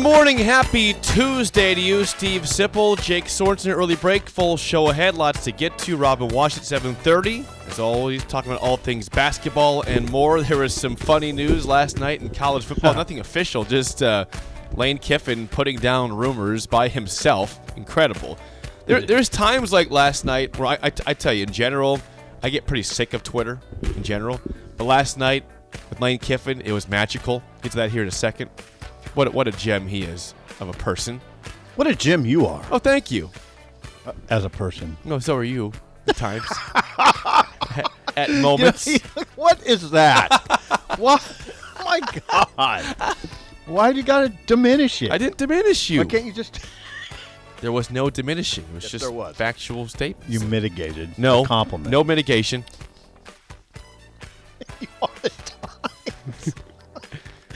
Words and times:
Morning, 0.00 0.38
happy 0.38 0.94
Tuesday 0.94 1.74
to 1.74 1.80
you, 1.80 2.04
Steve 2.04 2.42
Sipple, 2.42 3.00
Jake 3.02 3.26
Sorensen. 3.26 3.74
Early 3.74 3.96
break, 3.96 4.28
full 4.28 4.56
show 4.56 4.88
ahead, 4.88 5.14
lots 5.14 5.44
to 5.44 5.52
get 5.52 5.76
to. 5.78 5.96
Robin 5.96 6.28
Wash 6.28 6.56
at 6.56 6.62
7:30, 6.62 7.44
as 7.68 7.78
always, 7.78 8.24
talking 8.24 8.50
about 8.50 8.62
all 8.62 8.78
things 8.78 9.08
basketball 9.08 9.82
and 9.82 10.10
more. 10.10 10.40
There 10.42 10.58
was 10.58 10.74
some 10.74 10.96
funny 10.96 11.32
news 11.32 11.66
last 11.66 11.98
night 11.98 12.22
in 12.22 12.30
college 12.30 12.64
football. 12.64 12.94
Nothing 12.94 13.20
official, 13.20 13.64
just 13.64 14.02
uh, 14.02 14.24
Lane 14.74 14.96
Kiffin 14.96 15.48
putting 15.48 15.78
down 15.78 16.12
rumors 16.12 16.66
by 16.66 16.88
himself. 16.88 17.60
Incredible. 17.76 18.38
There, 18.86 19.02
there's 19.02 19.28
times 19.28 19.72
like 19.72 19.90
last 19.90 20.24
night 20.24 20.58
where 20.58 20.68
I, 20.68 20.78
I, 20.82 20.92
I 21.08 21.14
tell 21.14 21.34
you, 21.34 21.42
in 21.42 21.52
general, 21.52 22.00
I 22.42 22.48
get 22.48 22.66
pretty 22.66 22.84
sick 22.84 23.12
of 23.12 23.22
Twitter 23.22 23.60
in 23.82 24.02
general. 24.02 24.40
But 24.78 24.84
last 24.84 25.18
night 25.18 25.44
with 25.90 26.00
Lane 26.00 26.18
Kiffin, 26.18 26.62
it 26.62 26.72
was 26.72 26.88
magical. 26.88 27.42
Get 27.62 27.72
to 27.72 27.76
that 27.78 27.90
here 27.90 28.02
in 28.02 28.08
a 28.08 28.12
second. 28.12 28.50
What 29.14 29.28
a, 29.28 29.30
what 29.30 29.48
a 29.48 29.52
gem 29.52 29.86
he 29.86 30.02
is 30.02 30.34
of 30.60 30.68
a 30.68 30.72
person. 30.72 31.20
What 31.76 31.86
a 31.86 31.94
gem 31.94 32.24
you 32.26 32.46
are 32.46 32.64
Oh, 32.70 32.78
thank 32.78 33.10
you. 33.10 33.30
Uh, 34.06 34.12
as 34.28 34.44
a 34.44 34.50
person. 34.50 34.96
No, 35.04 35.18
so 35.18 35.36
are 35.36 35.44
you 35.44 35.72
at 36.08 36.16
times. 36.16 36.44
at 38.16 38.30
moments. 38.30 38.88
what 39.36 39.64
is 39.66 39.90
that? 39.90 40.28
what? 40.98 41.22
Oh 41.78 41.84
my 41.84 42.00
God! 42.28 43.16
Why 43.66 43.92
do 43.92 43.98
you 43.98 44.04
got 44.04 44.20
to 44.22 44.28
diminish 44.46 45.02
it? 45.02 45.10
I 45.10 45.18
didn't 45.18 45.36
diminish 45.38 45.90
you. 45.90 46.00
Why 46.00 46.06
can't 46.06 46.24
you 46.24 46.32
just? 46.32 46.60
There 47.60 47.72
was 47.72 47.90
no 47.90 48.08
diminishing. 48.10 48.64
It 48.64 48.74
was 48.74 48.84
Yes, 48.84 48.92
just 48.92 49.04
there 49.04 49.12
was. 49.12 49.36
factual 49.36 49.86
statements. 49.88 50.28
You 50.30 50.40
mitigated. 50.40 51.18
no 51.18 51.42
the 51.42 51.48
compliment. 51.48 51.90
No 51.90 52.02
mitigation. 52.04 52.64
the 54.80 54.86
time. 54.86 55.09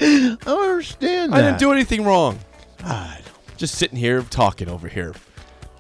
I 0.00 0.37
don't 0.45 0.70
understand. 0.70 1.34
I 1.34 1.42
didn't 1.42 1.59
do 1.59 1.73
anything 1.73 2.05
wrong. 2.05 2.39
God. 2.78 3.23
Just 3.56 3.77
sitting 3.77 3.98
here 3.98 4.23
talking 4.23 4.69
over 4.69 4.89
here. 4.89 5.14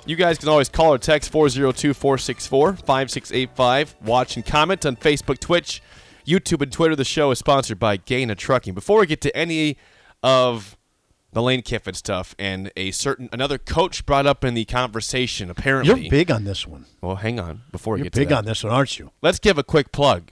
You 0.06 0.16
guys 0.16 0.38
can 0.38 0.48
always 0.48 0.68
call 0.68 0.92
or 0.92 0.98
text 0.98 1.30
402 1.32 1.94
464 1.94 2.74
5685. 2.76 3.96
Watch 4.02 4.36
and 4.36 4.44
comment 4.44 4.84
on 4.84 4.96
Facebook, 4.96 5.38
Twitch, 5.38 5.82
YouTube, 6.26 6.62
and 6.62 6.70
Twitter. 6.70 6.94
The 6.94 7.04
show 7.04 7.30
is 7.30 7.38
sponsored 7.38 7.78
by 7.78 7.96
Gana 7.96 8.34
Trucking. 8.34 8.74
Before 8.74 9.00
we 9.00 9.06
get 9.06 9.20
to 9.22 9.34
any 9.36 9.78
of 10.22 10.76
the 11.32 11.42
Lane 11.42 11.62
Kiffin 11.62 11.94
stuff 11.94 12.34
and 12.38 12.70
a 12.76 12.90
certain 12.92 13.28
another 13.32 13.58
coach 13.58 14.06
brought 14.06 14.26
up 14.26 14.44
in 14.44 14.54
the 14.54 14.64
conversation, 14.66 15.50
apparently. 15.50 16.02
You're 16.02 16.10
big 16.10 16.30
on 16.30 16.44
this 16.44 16.66
one. 16.66 16.86
Well, 17.00 17.16
hang 17.16 17.40
on. 17.40 17.62
Before 17.72 17.94
we 17.94 18.00
You're 18.00 18.04
get 18.04 18.12
to 18.12 18.20
big 18.20 18.32
on 18.32 18.44
this 18.44 18.62
one, 18.62 18.72
aren't 18.72 18.98
you? 18.98 19.10
Let's 19.22 19.38
give 19.38 19.58
a 19.58 19.64
quick 19.64 19.90
plug 19.90 20.30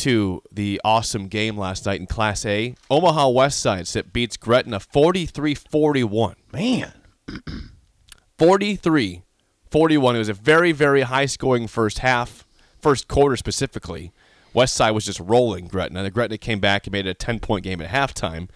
to 0.00 0.42
the 0.50 0.80
awesome 0.84 1.28
game 1.28 1.56
last 1.56 1.86
night 1.86 2.00
in 2.00 2.06
Class 2.06 2.44
A. 2.46 2.74
Omaha 2.90 3.28
West 3.28 3.60
Side 3.60 3.86
sit 3.86 4.12
beats 4.12 4.36
Gretna 4.36 4.80
43 4.80 5.54
41. 5.54 6.36
Man, 6.52 6.92
43 8.38 9.22
41. 9.70 10.16
It 10.16 10.18
was 10.18 10.28
a 10.28 10.34
very, 10.34 10.72
very 10.72 11.02
high 11.02 11.26
scoring 11.26 11.66
first 11.66 12.00
half, 12.00 12.46
first 12.80 13.08
quarter 13.08 13.36
specifically. 13.36 14.12
West 14.52 14.74
Side 14.74 14.90
was 14.90 15.04
just 15.04 15.20
rolling 15.20 15.68
Gretna. 15.68 16.02
The 16.02 16.10
Gretna 16.10 16.38
came 16.38 16.58
back 16.60 16.86
and 16.86 16.92
made 16.92 17.06
it 17.06 17.10
a 17.10 17.14
10 17.14 17.38
point 17.40 17.62
game 17.62 17.80
at 17.80 17.90
halftime. 17.90 18.48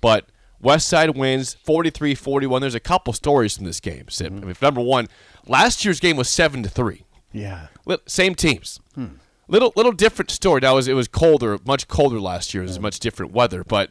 But 0.00 0.26
West 0.60 0.88
Side 0.88 1.16
wins 1.16 1.54
43 1.54 2.14
41. 2.14 2.60
There's 2.60 2.74
a 2.74 2.80
couple 2.80 3.12
stories 3.12 3.56
from 3.56 3.66
this 3.66 3.80
game, 3.80 4.08
Sip. 4.08 4.32
Mm-hmm. 4.32 4.42
I 4.42 4.46
mean, 4.46 4.56
number 4.62 4.80
one, 4.80 5.08
last 5.46 5.84
year's 5.84 5.98
game 6.00 6.16
was 6.16 6.28
7 6.28 6.62
to 6.62 6.68
3. 6.68 7.04
yeah. 7.32 7.66
Same 8.06 8.34
teams. 8.36 8.78
Hmm. 8.94 9.06
Little 9.50 9.72
little 9.74 9.92
different 9.92 10.30
story. 10.30 10.60
Now 10.60 10.72
it 10.72 10.76
was 10.76 10.88
it 10.88 10.94
was 10.94 11.08
colder, 11.08 11.58
much 11.66 11.88
colder 11.88 12.20
last 12.20 12.54
year. 12.54 12.62
It 12.62 12.68
was 12.68 12.78
much 12.78 13.00
different 13.00 13.32
weather, 13.32 13.64
but 13.64 13.90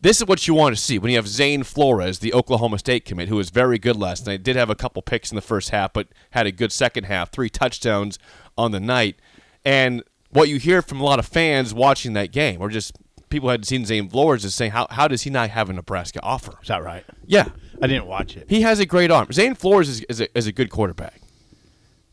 this 0.00 0.20
is 0.20 0.26
what 0.26 0.46
you 0.46 0.54
want 0.54 0.76
to 0.76 0.80
see 0.80 0.98
when 0.98 1.10
you 1.10 1.16
have 1.16 1.28
Zane 1.28 1.64
Flores, 1.64 2.20
the 2.20 2.32
Oklahoma 2.32 2.78
State 2.78 3.04
commit, 3.04 3.28
who 3.28 3.36
was 3.36 3.50
very 3.50 3.78
good 3.78 3.96
last 3.96 4.26
night. 4.26 4.42
Did 4.42 4.56
have 4.56 4.70
a 4.70 4.74
couple 4.74 5.02
picks 5.02 5.30
in 5.30 5.36
the 5.36 5.42
first 5.42 5.70
half, 5.70 5.92
but 5.92 6.08
had 6.30 6.46
a 6.46 6.52
good 6.52 6.72
second 6.72 7.04
half. 7.04 7.32
Three 7.32 7.48
touchdowns 7.48 8.18
on 8.56 8.70
the 8.70 8.80
night, 8.80 9.16
and 9.64 10.04
what 10.30 10.48
you 10.48 10.58
hear 10.58 10.82
from 10.82 11.00
a 11.00 11.04
lot 11.04 11.18
of 11.18 11.26
fans 11.26 11.74
watching 11.74 12.12
that 12.12 12.30
game, 12.32 12.60
or 12.60 12.68
just 12.68 12.96
people 13.28 13.48
who 13.48 13.50
hadn't 13.50 13.64
seen 13.64 13.84
Zane 13.84 14.08
Flores, 14.08 14.44
is 14.44 14.54
saying 14.54 14.70
how 14.70 14.86
how 14.90 15.08
does 15.08 15.22
he 15.22 15.30
not 15.30 15.50
have 15.50 15.68
a 15.68 15.72
Nebraska 15.72 16.20
offer? 16.22 16.58
Is 16.62 16.68
that 16.68 16.82
right? 16.82 17.04
Yeah, 17.26 17.48
I 17.80 17.88
didn't 17.88 18.06
watch 18.06 18.36
it. 18.36 18.46
he 18.48 18.62
has 18.62 18.78
a 18.78 18.86
great 18.86 19.10
arm. 19.10 19.32
Zane 19.32 19.54
Flores 19.56 19.88
is, 19.88 20.00
is, 20.02 20.20
a, 20.20 20.38
is 20.38 20.46
a 20.46 20.52
good 20.52 20.70
quarterback. 20.70 21.20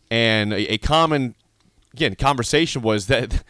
And 0.09 0.53
a, 0.53 0.73
a 0.73 0.77
common, 0.79 1.35
again, 1.99 2.15
conversation 2.15 2.81
was 2.81 3.07
that 3.07 3.43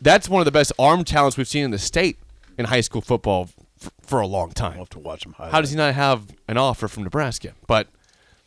that's 0.00 0.28
one 0.28 0.40
of 0.40 0.44
the 0.44 0.52
best 0.52 0.72
arm 0.78 1.04
talents 1.04 1.36
we've 1.36 1.48
seen 1.48 1.64
in 1.64 1.70
the 1.70 1.78
state 1.78 2.18
in 2.58 2.66
high 2.66 2.82
school 2.82 3.00
football 3.00 3.48
f- 3.82 3.90
for 4.02 4.20
a 4.20 4.26
long 4.26 4.48
I'll 4.48 4.52
time. 4.52 4.78
have 4.78 4.90
to 4.90 4.98
watch 4.98 5.22
them. 5.24 5.34
How 5.38 5.60
does 5.60 5.70
he 5.70 5.76
not 5.76 5.94
have 5.94 6.26
an 6.46 6.58
offer 6.58 6.86
from 6.88 7.04
Nebraska? 7.04 7.54
But 7.66 7.88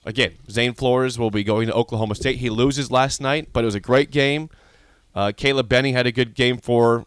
again, 0.06 0.34
Zane 0.50 0.74
Flores 0.74 1.18
will 1.18 1.32
be 1.32 1.44
going 1.44 1.68
to 1.68 1.74
Oklahoma 1.74 2.16
State. 2.16 2.38
He 2.38 2.50
loses 2.50 2.92
last 2.92 3.20
night, 3.20 3.50
but 3.52 3.64
it 3.64 3.66
was 3.66 3.76
a 3.76 3.80
great 3.80 4.12
game. 4.12 4.50
Uh, 5.16 5.32
Caleb 5.36 5.68
Benny 5.68 5.92
had 5.92 6.06
a 6.08 6.12
good 6.12 6.36
game 6.36 6.58
for 6.58 7.06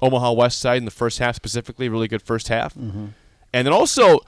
Omaha 0.00 0.32
West 0.32 0.60
Side 0.60 0.76
in 0.78 0.84
the 0.84 0.90
first 0.90 1.18
half, 1.18 1.34
specifically, 1.36 1.88
really 1.88 2.06
good 2.08 2.22
first 2.22 2.48
half. 2.48 2.76
And 2.76 3.12
then 3.52 3.72
also, 3.72 4.20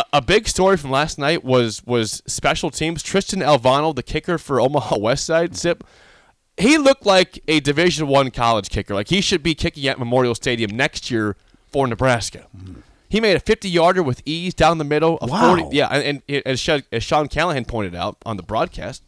a, 0.00 0.04
a 0.14 0.22
big 0.22 0.48
story 0.48 0.76
from 0.76 0.90
last 0.90 1.18
night 1.18 1.44
was 1.44 1.84
was 1.84 2.22
special 2.26 2.70
teams. 2.70 3.02
Tristan 3.02 3.40
Alvano, 3.40 3.94
the 3.94 4.02
kicker 4.02 4.38
for 4.38 4.60
Omaha 4.60 4.98
West 4.98 5.24
Side, 5.26 5.56
Sip. 5.56 5.84
He 6.56 6.78
looked 6.78 7.04
like 7.04 7.42
a 7.48 7.60
Division 7.60 8.06
One 8.08 8.30
college 8.30 8.68
kicker. 8.70 8.94
Like 8.94 9.08
he 9.08 9.20
should 9.20 9.42
be 9.42 9.54
kicking 9.54 9.86
at 9.88 9.98
Memorial 9.98 10.34
Stadium 10.34 10.70
next 10.76 11.10
year 11.10 11.36
for 11.70 11.86
Nebraska. 11.86 12.46
He 13.08 13.20
made 13.20 13.36
a 13.36 13.40
50 13.40 13.68
yarder 13.68 14.02
with 14.02 14.20
ease 14.24 14.52
down 14.54 14.78
the 14.78 14.84
middle. 14.84 15.18
A 15.22 15.26
Wow. 15.26 15.56
40, 15.56 15.76
yeah, 15.76 15.86
and, 15.88 16.22
and 16.28 16.42
as, 16.44 16.58
Sha- 16.58 16.80
as 16.90 17.04
Sean 17.04 17.28
Callahan 17.28 17.64
pointed 17.64 17.94
out 17.94 18.16
on 18.26 18.36
the 18.36 18.42
broadcast, 18.42 19.02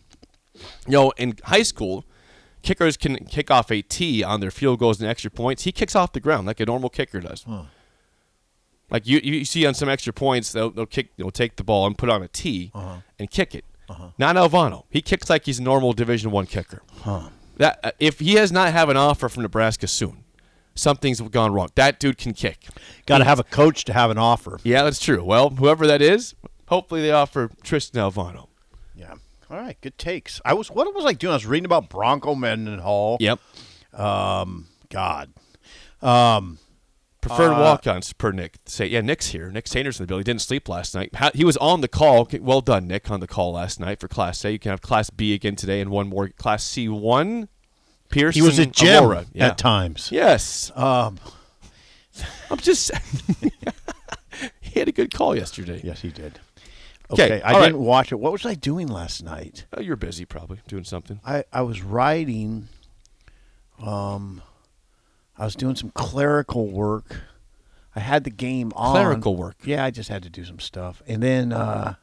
you 0.54 0.93
know, 0.93 1.10
in 1.16 1.37
high 1.44 1.65
school, 1.65 2.04
kickers 2.62 2.97
can 2.97 3.16
kick 3.27 3.50
off 3.50 3.72
a 3.72 3.82
tee 3.82 4.22
on 4.22 4.38
their 4.41 4.50
field 4.53 4.78
goals 4.78 5.00
and 5.00 5.10
extra 5.10 5.31
points. 5.32 5.65
He 5.65 5.72
kicks 5.72 5.97
off 5.97 6.12
the 6.12 6.21
ground 6.21 6.47
like 6.47 6.60
a 6.60 6.66
normal 6.66 6.91
kicker 6.91 7.19
does. 7.21 7.44
Like 8.91 9.06
you, 9.06 9.21
you 9.22 9.44
see 9.44 9.66
on 9.66 9.75
some 9.75 9.88
extra 9.88 10.12
points, 10.12 10.53
they'll, 10.53 10.71
they'll 10.71 10.87
kick, 10.87 11.16
they'll 11.16 11.31
take 11.31 11.56
the 11.56 11.65
ball 11.65 11.87
and 11.87 11.97
put 11.97 12.09
on 12.09 12.22
a 12.22 12.28
tee 12.28 12.71
uh-huh. 12.75 13.00
and 13.19 13.31
kick 13.31 13.54
it. 13.54 13.65
Uh-huh. 13.88 14.09
Not 14.19 14.37
Alvano. 14.37 14.84
He 14.91 15.00
kicks 15.00 15.31
like 15.31 15.44
he's 15.47 15.59
a 15.59 15.62
normal 15.62 15.93
Division 15.93 16.31
One 16.31 16.47
kicker. 16.47 16.82
That 17.56 17.81
uh, 17.82 17.91
if 17.98 18.21
he 18.21 18.34
has 18.34 18.53
not 18.53 18.72
have 18.72 18.88
an 18.88 18.97
offer 18.97 19.28
from 19.28 19.43
Nebraska 19.43 19.87
soon, 19.88 20.25
something's 20.75 21.21
gone 21.21 21.53
wrong. 21.53 21.71
That 21.75 21.98
dude 21.98 22.19
can 22.19 22.32
kick. 22.32 22.66
Got 23.06 23.19
to 23.19 23.25
have 23.25 23.41
a 23.41 23.44
coach 23.44 23.84
to 23.87 23.93
have 23.93 24.10
an 24.10 24.19
offer. 24.19 24.60
Yeah, 24.62 24.84
that's 24.84 25.00
true. 25.00 25.25
Well, 25.25 25.50
whoever 25.50 25.87
that 25.87 26.00
is, 26.00 26.34
hopefully 26.69 27.03
they 27.03 27.10
offer 27.10 27.51
Tristan 27.63 28.01
Alvano. 28.01 28.48
Yeah. 28.95 29.15
All 29.51 29.57
right. 29.57 29.78
Good 29.80 29.98
takes. 29.98 30.41
I 30.45 30.54
was. 30.54 30.71
What 30.71 30.95
was 30.95 31.04
I 31.04 31.15
doing? 31.15 31.33
I 31.33 31.36
was 31.36 31.47
reading 31.47 31.65
about 31.65 31.89
Bronco 31.89 32.34
Mendenhall. 32.34 33.16
Yep. 33.21 33.41
Um, 33.95 34.66
God. 34.91 35.33
Um, 36.01 36.59
Preferred 37.20 37.53
Uh, 37.54 37.60
walk-ons 37.60 38.12
per 38.12 38.30
Nick. 38.30 38.59
Say, 38.66 38.86
yeah, 38.86 39.00
Nick's 39.00 39.28
here. 39.28 39.50
Nick 39.50 39.66
Sanders 39.66 39.98
in 39.98 40.04
the 40.04 40.06
building. 40.06 40.20
He 40.20 40.24
didn't 40.24 40.42
sleep 40.42 40.68
last 40.68 40.94
night. 40.94 41.10
He 41.34 41.44
was 41.44 41.56
on 41.56 41.80
the 41.80 41.88
call. 41.88 42.28
Well 42.41 42.60
done, 42.60 42.86
Nick, 42.86 43.10
on 43.10 43.20
the 43.20 43.26
call 43.26 43.53
last 43.53 43.80
night 43.80 43.98
for 43.98 44.06
Class 44.06 44.44
A. 44.44 44.53
You 44.53 44.59
can 44.59 44.70
have 44.70 44.80
Class 44.80 45.10
B 45.10 45.34
again 45.34 45.56
today 45.56 45.80
and 45.80 45.91
one 45.91 46.09
more 46.09 46.28
Class 46.28 46.62
C 46.62 46.88
one. 46.88 47.48
Pierce. 48.09 48.34
He 48.34 48.42
was 48.42 48.59
a 48.59 48.66
gem. 48.66 49.26
Yeah. 49.34 49.48
at 49.48 49.59
times. 49.59 50.10
Yes. 50.12 50.70
Um. 50.74 51.18
I'm 52.50 52.59
just. 52.59 52.91
he 54.60 54.78
had 54.78 54.88
a 54.88 54.92
good 54.92 55.12
call 55.12 55.36
yesterday. 55.36 55.80
Yes, 55.84 56.00
he 56.00 56.10
did. 56.10 56.41
Okay. 57.10 57.41
I 57.42 57.60
didn't 57.60 57.80
watch 57.80 58.12
it. 58.12 58.16
What 58.20 58.32
was 58.32 58.44
I 58.44 58.54
doing 58.54 58.86
last 58.86 59.22
night? 59.24 59.66
Oh, 59.76 59.80
you're 59.80 59.97
busy, 59.97 60.24
probably 60.24 60.60
doing 60.68 60.84
something. 60.84 61.20
I, 61.26 61.44
I 61.53 61.62
was 61.62 61.82
writing. 61.82 62.68
Um, 63.82 64.42
I 65.39 65.45
was 65.45 65.55
doing 65.55 65.77
some 65.77 65.91
clerical 65.91 66.69
work. 66.69 67.21
I 67.95 68.01
had 68.01 68.25
the 68.25 68.31
game 68.31 68.73
on. 68.77 68.93
Clerical 68.93 69.37
work? 69.37 69.57
Yeah, 69.65 69.85
I 69.85 69.91
just 69.91 70.09
had 70.09 70.23
to 70.25 70.31
do 70.31 70.45
some 70.45 70.59
stuff, 70.61 71.03
and 71.07 71.23
then 71.23 71.53
uh, 71.53 71.95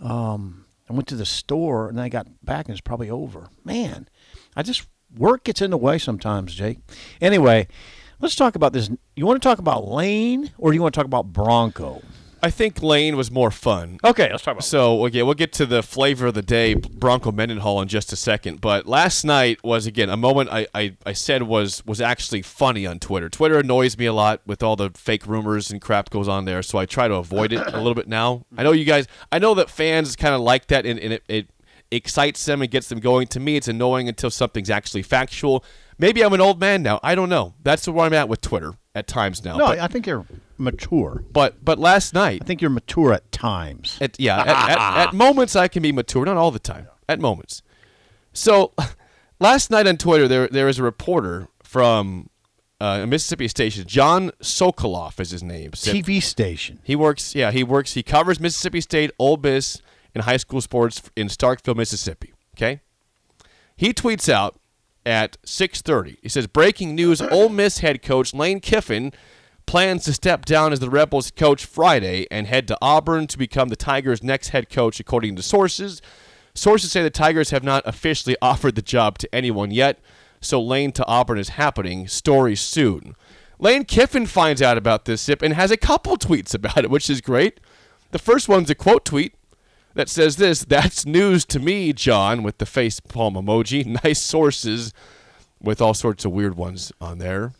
Um, 0.00 0.64
I 0.88 0.92
went 0.92 1.06
to 1.08 1.16
the 1.16 1.26
store 1.26 1.88
and 1.88 2.00
I 2.00 2.08
got 2.08 2.26
back 2.42 2.66
and 2.66 2.72
it's 2.72 2.80
probably 2.80 3.10
over. 3.10 3.48
Man, 3.64 4.08
I 4.56 4.62
just 4.62 4.86
work 5.16 5.44
gets 5.44 5.60
in 5.60 5.70
the 5.70 5.76
way 5.76 5.98
sometimes, 5.98 6.54
Jake. 6.54 6.78
Anyway, 7.20 7.68
let's 8.20 8.36
talk 8.36 8.54
about 8.54 8.72
this. 8.72 8.90
You 9.16 9.26
want 9.26 9.40
to 9.42 9.46
talk 9.46 9.58
about 9.58 9.86
Lane 9.86 10.50
or 10.56 10.70
do 10.70 10.76
you 10.76 10.82
want 10.82 10.94
to 10.94 10.98
talk 10.98 11.06
about 11.06 11.32
Bronco? 11.32 12.02
I 12.42 12.50
think 12.50 12.82
Lane 12.82 13.16
was 13.16 13.30
more 13.30 13.50
fun. 13.50 13.98
Okay, 14.04 14.30
let's 14.30 14.42
talk 14.42 14.52
about. 14.52 14.64
So 14.64 15.04
okay, 15.06 15.22
we'll 15.22 15.34
get 15.34 15.52
to 15.54 15.66
the 15.66 15.82
flavor 15.82 16.28
of 16.28 16.34
the 16.34 16.42
day, 16.42 16.74
Bronco 16.74 17.32
Mendenhall, 17.32 17.80
in 17.82 17.88
just 17.88 18.12
a 18.12 18.16
second. 18.16 18.60
But 18.60 18.86
last 18.86 19.24
night 19.24 19.62
was 19.64 19.86
again 19.86 20.08
a 20.08 20.16
moment 20.16 20.50
I, 20.50 20.66
I, 20.74 20.96
I 21.04 21.12
said 21.12 21.42
was 21.42 21.84
was 21.84 22.00
actually 22.00 22.42
funny 22.42 22.86
on 22.86 22.98
Twitter. 22.98 23.28
Twitter 23.28 23.58
annoys 23.58 23.98
me 23.98 24.06
a 24.06 24.12
lot 24.12 24.40
with 24.46 24.62
all 24.62 24.76
the 24.76 24.90
fake 24.94 25.26
rumors 25.26 25.70
and 25.70 25.80
crap 25.80 26.10
goes 26.10 26.28
on 26.28 26.44
there, 26.44 26.62
so 26.62 26.78
I 26.78 26.86
try 26.86 27.08
to 27.08 27.14
avoid 27.14 27.52
it 27.52 27.66
a 27.66 27.76
little 27.76 27.94
bit 27.94 28.08
now. 28.08 28.44
I 28.56 28.62
know 28.62 28.72
you 28.72 28.84
guys. 28.84 29.06
I 29.32 29.38
know 29.38 29.54
that 29.54 29.70
fans 29.70 30.16
kind 30.16 30.34
of 30.34 30.40
like 30.40 30.68
that, 30.68 30.86
and, 30.86 30.98
and 30.98 31.14
it, 31.14 31.24
it 31.28 31.50
excites 31.90 32.44
them 32.44 32.62
and 32.62 32.70
gets 32.70 32.88
them 32.88 33.00
going. 33.00 33.26
To 33.28 33.40
me, 33.40 33.56
it's 33.56 33.68
annoying 33.68 34.08
until 34.08 34.30
something's 34.30 34.70
actually 34.70 35.02
factual. 35.02 35.64
Maybe 35.98 36.22
I'm 36.22 36.32
an 36.32 36.40
old 36.40 36.60
man 36.60 36.82
now. 36.82 37.00
I 37.02 37.14
don't 37.14 37.28
know. 37.28 37.54
That's 37.62 37.88
where 37.88 38.06
I'm 38.06 38.12
at 38.12 38.28
with 38.28 38.40
Twitter 38.40 38.74
at 38.94 39.06
times 39.06 39.44
now. 39.44 39.56
No, 39.56 39.66
but, 39.66 39.78
I 39.80 39.88
think 39.88 40.06
you're 40.06 40.24
mature. 40.58 41.24
but 41.32 41.64
but 41.64 41.78
last 41.78 42.14
night 42.14 42.42
I 42.42 42.44
think 42.44 42.60
you're 42.60 42.70
mature 42.70 43.12
at 43.12 43.30
times. 43.32 43.98
at, 44.00 44.18
yeah, 44.18 44.40
at, 44.40 44.48
at, 44.48 45.08
at 45.08 45.14
moments 45.14 45.56
I 45.56 45.68
can 45.68 45.82
be 45.82 45.92
mature, 45.92 46.24
not 46.24 46.36
all 46.36 46.50
the 46.50 46.58
time. 46.58 46.88
At 47.08 47.20
moments. 47.20 47.62
So, 48.32 48.72
last 49.40 49.70
night 49.70 49.86
on 49.86 49.96
Twitter, 49.96 50.28
there 50.28 50.48
there 50.48 50.68
is 50.68 50.78
a 50.78 50.82
reporter 50.82 51.48
from 51.62 52.30
uh, 52.80 53.00
a 53.02 53.06
Mississippi 53.06 53.48
station. 53.48 53.86
John 53.86 54.30
Sokoloff 54.42 55.18
is 55.20 55.30
his 55.30 55.42
name. 55.42 55.72
TV 55.72 56.22
station. 56.22 56.80
He 56.84 56.94
works. 56.94 57.34
Yeah, 57.34 57.50
he 57.50 57.64
works. 57.64 57.94
He 57.94 58.02
covers 58.02 58.38
Mississippi 58.40 58.80
State, 58.80 59.10
Ole 59.18 59.36
Miss, 59.36 59.82
and 60.14 60.24
high 60.24 60.36
school 60.36 60.60
sports 60.60 61.02
in 61.16 61.28
Starkville, 61.28 61.76
Mississippi. 61.76 62.32
Okay. 62.56 62.80
He 63.76 63.92
tweets 63.92 64.28
out 64.28 64.58
at 65.06 65.38
6:30. 65.44 66.18
He 66.22 66.28
says, 66.28 66.46
"Breaking 66.46 66.94
news: 66.94 67.20
Ole 67.22 67.48
Miss 67.48 67.78
head 67.78 68.02
coach 68.02 68.34
Lane 68.34 68.60
Kiffin 68.60 69.12
plans 69.68 70.04
to 70.06 70.14
step 70.14 70.46
down 70.46 70.72
as 70.72 70.80
the 70.80 70.88
Rebels 70.88 71.30
coach 71.30 71.66
Friday 71.66 72.26
and 72.30 72.46
head 72.46 72.66
to 72.68 72.78
Auburn 72.80 73.26
to 73.26 73.36
become 73.36 73.68
the 73.68 73.76
Tigers' 73.76 74.22
next 74.22 74.48
head 74.48 74.70
coach, 74.70 74.98
according 74.98 75.36
to 75.36 75.42
sources. 75.42 76.00
Sources 76.54 76.90
say 76.90 77.02
the 77.02 77.10
Tigers 77.10 77.50
have 77.50 77.62
not 77.62 77.82
officially 77.86 78.34
offered 78.42 78.76
the 78.76 78.82
job 78.82 79.18
to 79.18 79.34
anyone 79.34 79.70
yet, 79.70 80.00
so 80.40 80.58
Lane 80.58 80.90
to 80.92 81.06
Auburn 81.06 81.38
is 81.38 81.50
happening. 81.50 82.08
Story 82.08 82.56
soon." 82.56 83.14
Lane 83.58 83.84
Kiffin 83.84 84.24
finds 84.24 84.62
out 84.62 84.78
about 84.78 85.04
this 85.04 85.20
Sip 85.20 85.42
and 85.42 85.52
has 85.52 85.70
a 85.70 85.76
couple 85.76 86.16
tweets 86.16 86.54
about 86.54 86.78
it, 86.78 86.90
which 86.90 87.10
is 87.10 87.20
great. 87.20 87.60
The 88.10 88.18
first 88.18 88.48
one's 88.48 88.70
a 88.70 88.74
quote 88.74 89.04
tweet 89.04 89.34
that 89.92 90.08
says 90.08 90.36
this 90.36 90.64
That's 90.64 91.04
news 91.04 91.44
to 91.44 91.58
me, 91.58 91.92
John, 91.92 92.42
with 92.42 92.56
the 92.56 92.66
face 92.66 93.00
palm 93.00 93.34
emoji. 93.34 93.84
Nice 94.02 94.22
sources 94.22 94.94
with 95.60 95.82
all 95.82 95.92
sorts 95.92 96.24
of 96.24 96.32
weird 96.32 96.56
ones 96.56 96.90
on 97.02 97.18
there. 97.18 97.52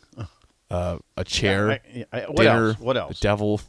Uh, 0.69 0.97
a 1.17 1.23
chair, 1.23 1.81
I- 1.95 2.05
I- 2.13 2.19
what 2.25 2.37
dinner, 2.43 2.67
else? 2.69 2.79
What 2.79 2.93
the 2.93 2.99
else? 3.01 3.19
devil. 3.19 3.61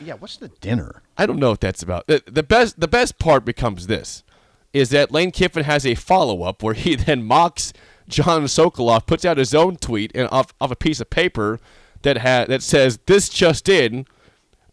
Yeah, 0.00 0.14
what's 0.14 0.36
the 0.36 0.48
dinner? 0.48 1.02
I 1.16 1.26
don't 1.26 1.38
know 1.38 1.50
what 1.50 1.60
that's 1.60 1.82
about. 1.82 2.06
The, 2.06 2.22
the 2.26 2.42
best 2.42 2.78
the 2.80 2.88
best 2.88 3.18
part 3.18 3.44
becomes 3.44 3.86
this 3.86 4.22
is 4.72 4.90
that 4.90 5.10
Lane 5.12 5.30
Kiffin 5.30 5.64
has 5.64 5.84
a 5.86 5.94
follow 5.94 6.42
up 6.42 6.62
where 6.62 6.74
he 6.74 6.94
then 6.96 7.22
mocks 7.24 7.72
John 8.08 8.44
Sokoloff, 8.44 9.06
puts 9.06 9.24
out 9.24 9.36
his 9.38 9.54
own 9.54 9.76
tweet 9.76 10.10
and 10.14 10.28
off, 10.32 10.52
off 10.60 10.70
a 10.72 10.76
piece 10.76 11.00
of 11.00 11.08
paper 11.10 11.60
that 12.02 12.18
ha- 12.18 12.46
that 12.48 12.62
says 12.62 12.98
this 13.06 13.28
just 13.28 13.68
in 13.68 14.06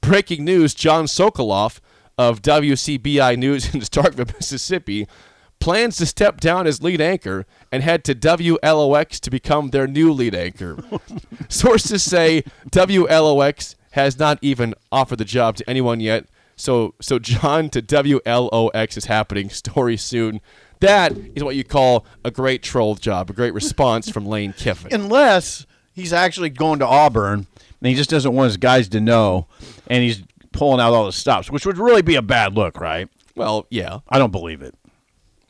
breaking 0.02 0.44
news 0.46 0.74
John 0.74 1.06
Sokoloff 1.06 1.80
of 2.18 2.42
WCBI 2.42 3.38
News 3.38 3.74
in 3.76 3.82
Starkville, 3.82 4.34
Mississippi 4.40 5.08
plans 5.60 5.98
to 5.98 6.06
step 6.06 6.40
down 6.40 6.68
as 6.68 6.82
lead 6.82 7.02
anchor 7.02 7.46
and 7.72 7.84
head 7.84 8.04
to 8.06 8.16
WLOX 8.16 9.20
to 9.20 9.30
become 9.30 9.70
their 9.70 9.88
new 9.88 10.12
lead 10.12 10.36
anchor. 10.36 10.78
Sources 11.50 12.04
say 12.04 12.44
WLOX 12.70 13.76
has 13.92 14.20
not 14.20 14.40
even 14.42 14.74
offered 14.92 15.18
the 15.18 15.26
job 15.26 15.56
to 15.58 15.70
anyone 15.70 16.00
yet. 16.00 16.26
So 16.56 16.96
so 17.02 17.20
John 17.20 17.70
to 17.70 17.82
WLOX 17.82 18.98
is 18.98 19.06
happening. 19.06 19.50
Story 19.50 19.98
soon. 19.98 20.42
That 20.80 21.14
is 21.36 21.44
what 21.44 21.56
you 21.56 21.64
call 21.64 22.06
a 22.24 22.30
great 22.30 22.62
troll 22.62 22.96
job, 22.96 23.30
a 23.30 23.34
great 23.34 23.54
response 23.54 24.10
from 24.10 24.26
Lane 24.26 24.54
Kiffin. 24.54 24.94
Unless 24.94 25.66
he's 25.94 26.14
actually 26.14 26.50
going 26.52 26.80
to 26.80 26.86
Auburn 26.86 27.48
and 27.82 27.90
he 27.90 27.96
just 27.96 28.10
doesn't 28.10 28.34
want 28.34 28.48
his 28.48 28.58
guys 28.58 28.88
to 28.90 29.00
know, 29.00 29.48
and 29.88 30.04
he's 30.04 30.24
pulling 30.52 30.80
out 30.80 30.94
all 30.94 31.06
the 31.06 31.12
stops, 31.12 31.50
which 31.52 31.66
would 31.66 31.78
really 31.78 32.02
be 32.02 32.16
a 32.16 32.22
bad 32.22 32.56
look, 32.56 32.80
right? 32.80 33.10
Well, 33.36 33.68
yeah. 33.70 34.00
I 34.10 34.18
don't 34.18 34.32
believe 34.32 34.62
it. 34.62 34.76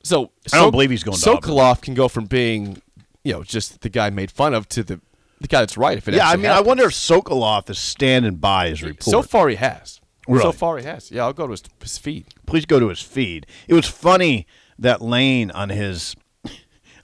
So 0.08 0.32
I 0.54 0.58
don't 0.58 0.72
believe 0.72 0.90
he's 0.90 1.04
going 1.04 1.18
Auburn. 1.18 1.42
Sokoloff 1.42 1.82
can 1.82 1.94
go 1.94 2.08
from 2.08 2.26
being, 2.26 2.82
you 3.24 3.34
know, 3.34 3.44
just 3.44 3.82
the 3.82 3.90
guy 3.90 4.10
made 4.10 4.32
fun 4.32 4.54
of 4.54 4.68
to 4.70 4.84
the 4.84 5.02
the 5.40 5.48
guy 5.48 5.60
that's 5.60 5.78
right. 5.78 5.98
If 5.98 6.08
it 6.08 6.16
Yeah, 6.16 6.30
I 6.30 6.36
mean, 6.36 6.52
I 6.52 6.62
wonder 6.62 6.86
if 6.86 6.92
Sokoloff 6.92 7.70
is 7.70 7.78
standing 7.78 8.36
by 8.36 8.70
his 8.70 8.82
report. 8.82 9.04
So 9.04 9.22
far, 9.22 9.50
he 9.50 9.56
has. 9.56 10.02
So 10.28 10.52
far, 10.52 10.78
he 10.78 10.86
has. 10.86 11.10
Yeah, 11.12 11.24
I'll 11.24 11.34
go 11.34 11.48
to 11.48 11.52
his, 11.52 11.64
his 11.82 11.98
feed. 11.98 12.26
please 12.46 12.66
go 12.66 12.80
to 12.80 12.90
his 12.90 13.02
feed. 13.02 13.46
It 13.68 13.74
was 13.74 13.88
funny 13.88 14.46
that 14.78 15.02
Lane 15.02 15.52
on 15.52 15.70
his 15.70 16.16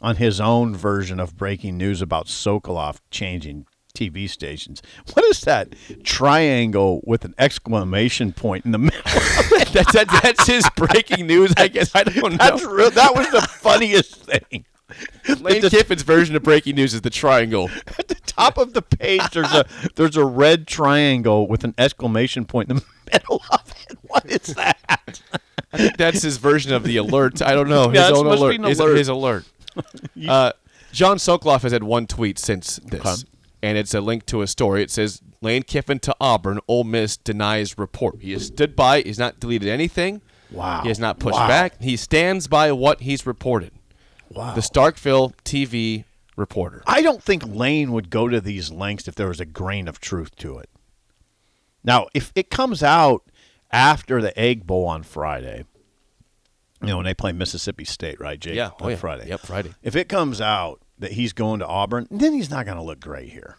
on 0.01 0.17
his 0.17 0.41
own 0.41 0.75
version 0.75 1.19
of 1.19 1.37
breaking 1.37 1.77
news 1.77 2.01
about 2.01 2.25
Sokoloff 2.25 2.97
changing 3.09 3.65
TV 3.95 4.27
stations. 4.29 4.81
What 5.13 5.23
is 5.25 5.41
that 5.41 5.75
triangle 6.03 7.01
with 7.05 7.25
an 7.25 7.35
exclamation 7.37 8.33
point 8.33 8.65
in 8.65 8.71
the 8.71 8.79
middle? 8.79 8.99
that, 9.05 9.87
that, 9.93 10.19
that's 10.23 10.47
his 10.47 10.67
breaking 10.75 11.27
news. 11.27 11.53
I 11.57 11.67
guess 11.67 11.95
I 11.95 12.03
don't 12.03 12.31
know. 12.31 12.37
That's 12.37 12.63
real, 12.65 12.89
that 12.91 13.15
was 13.15 13.29
the 13.29 13.41
funniest 13.41 14.15
thing. 14.15 14.65
Lane 15.39 15.61
the- 15.61 15.69
Kiffin's 15.69 16.01
version 16.01 16.35
of 16.35 16.41
breaking 16.43 16.75
news 16.75 16.93
is 16.95 17.01
the 17.01 17.09
triangle. 17.11 17.69
At 17.99 18.07
the 18.07 18.15
top 18.25 18.57
of 18.57 18.73
the 18.73 18.81
page, 18.81 19.29
there's 19.31 19.53
a 19.53 19.65
there's 19.95 20.17
a 20.17 20.25
red 20.25 20.65
triangle 20.67 21.47
with 21.47 21.63
an 21.63 21.73
exclamation 21.77 22.45
point 22.45 22.69
in 22.71 22.77
the 22.77 22.85
middle 23.11 23.43
of 23.51 23.73
it. 23.89 23.97
What 24.01 24.25
is 24.25 24.55
that? 24.55 25.21
I 25.71 25.77
think 25.77 25.97
that's 25.97 26.21
his 26.23 26.37
version 26.37 26.73
of 26.73 26.83
the 26.83 26.97
alert. 26.97 27.41
I 27.43 27.53
don't 27.53 27.69
know. 27.69 27.89
His 27.91 27.99
Yeah, 27.99 28.09
own 28.15 28.25
must 28.25 28.37
be 28.41 28.45
alert. 28.45 28.55
an 28.55 28.63
His, 28.63 28.79
alert. 28.79 28.97
his 28.97 29.07
alert. 29.07 29.45
uh, 30.27 30.51
John 30.91 31.17
Sokoloff 31.17 31.63
has 31.63 31.71
had 31.71 31.83
one 31.83 32.05
tweet 32.05 32.37
since 32.37 32.75
this, 32.85 32.99
Okay. 32.99 33.15
And 33.63 33.77
it's 33.77 33.93
a 33.93 34.01
link 34.01 34.25
to 34.27 34.41
a 34.41 34.47
story. 34.47 34.83
It 34.83 34.91
says 34.91 35.21
Lane 35.41 35.63
Kiffin 35.63 35.97
to 35.99 36.15
Auburn. 36.19 36.59
Ole 36.67 36.83
Miss 36.83 37.15
denies 37.17 37.77
report. 37.77 38.17
He 38.21 38.33
has 38.33 38.45
stood 38.47 38.75
by. 38.75 39.01
He's 39.01 39.17
not 39.17 39.39
deleted 39.39 39.69
anything. 39.69 40.21
Wow. 40.51 40.81
He 40.83 40.89
has 40.89 40.99
not 40.99 41.17
pushed 41.17 41.37
Wow. 41.39 41.47
back. 41.47 41.81
He 41.81 41.95
stands 41.95 42.47
by 42.47 42.71
what 42.73 43.01
he's 43.01 43.25
reported. 43.25 43.71
Wow. 44.29 44.53
The 44.53 44.61
Starkville 44.61 45.33
TV 45.45 46.03
reporter. 46.35 46.83
I 46.85 47.01
don't 47.01 47.23
think 47.23 47.43
Lane 47.47 47.91
would 47.93 48.09
go 48.09 48.27
to 48.27 48.41
these 48.41 48.69
lengths 48.69 49.07
if 49.07 49.15
there 49.15 49.29
was 49.29 49.39
a 49.39 49.45
grain 49.45 49.87
of 49.87 49.99
truth 49.99 50.35
to 50.37 50.57
it. 50.59 50.69
Now, 51.85 52.07
if 52.13 52.31
it 52.35 52.49
comes 52.49 52.83
out 52.83 53.23
after 53.71 54.21
the 54.21 54.37
Egg 54.37 54.67
Bowl 54.67 54.85
on 54.85 55.03
Friday, 55.03 55.63
you 56.81 56.87
know, 56.87 56.97
when 56.97 57.05
they 57.05 57.13
play 57.13 57.31
Mississippi 57.31 57.85
State, 57.85 58.19
right, 58.19 58.39
Jake? 58.39 58.55
Yeah. 58.55 58.71
Oh, 58.79 58.85
on 58.85 58.91
yeah. 58.91 58.97
Friday. 58.97 59.29
Yep, 59.29 59.39
Friday. 59.41 59.73
If 59.81 59.95
it 59.95 60.09
comes 60.09 60.41
out 60.41 60.81
that 60.99 61.13
he's 61.13 61.33
going 61.33 61.59
to 61.59 61.67
Auburn, 61.67 62.07
then 62.11 62.33
he's 62.33 62.49
not 62.49 62.65
going 62.65 62.77
to 62.77 62.83
look 62.83 62.99
great 62.99 63.29
here. 63.29 63.57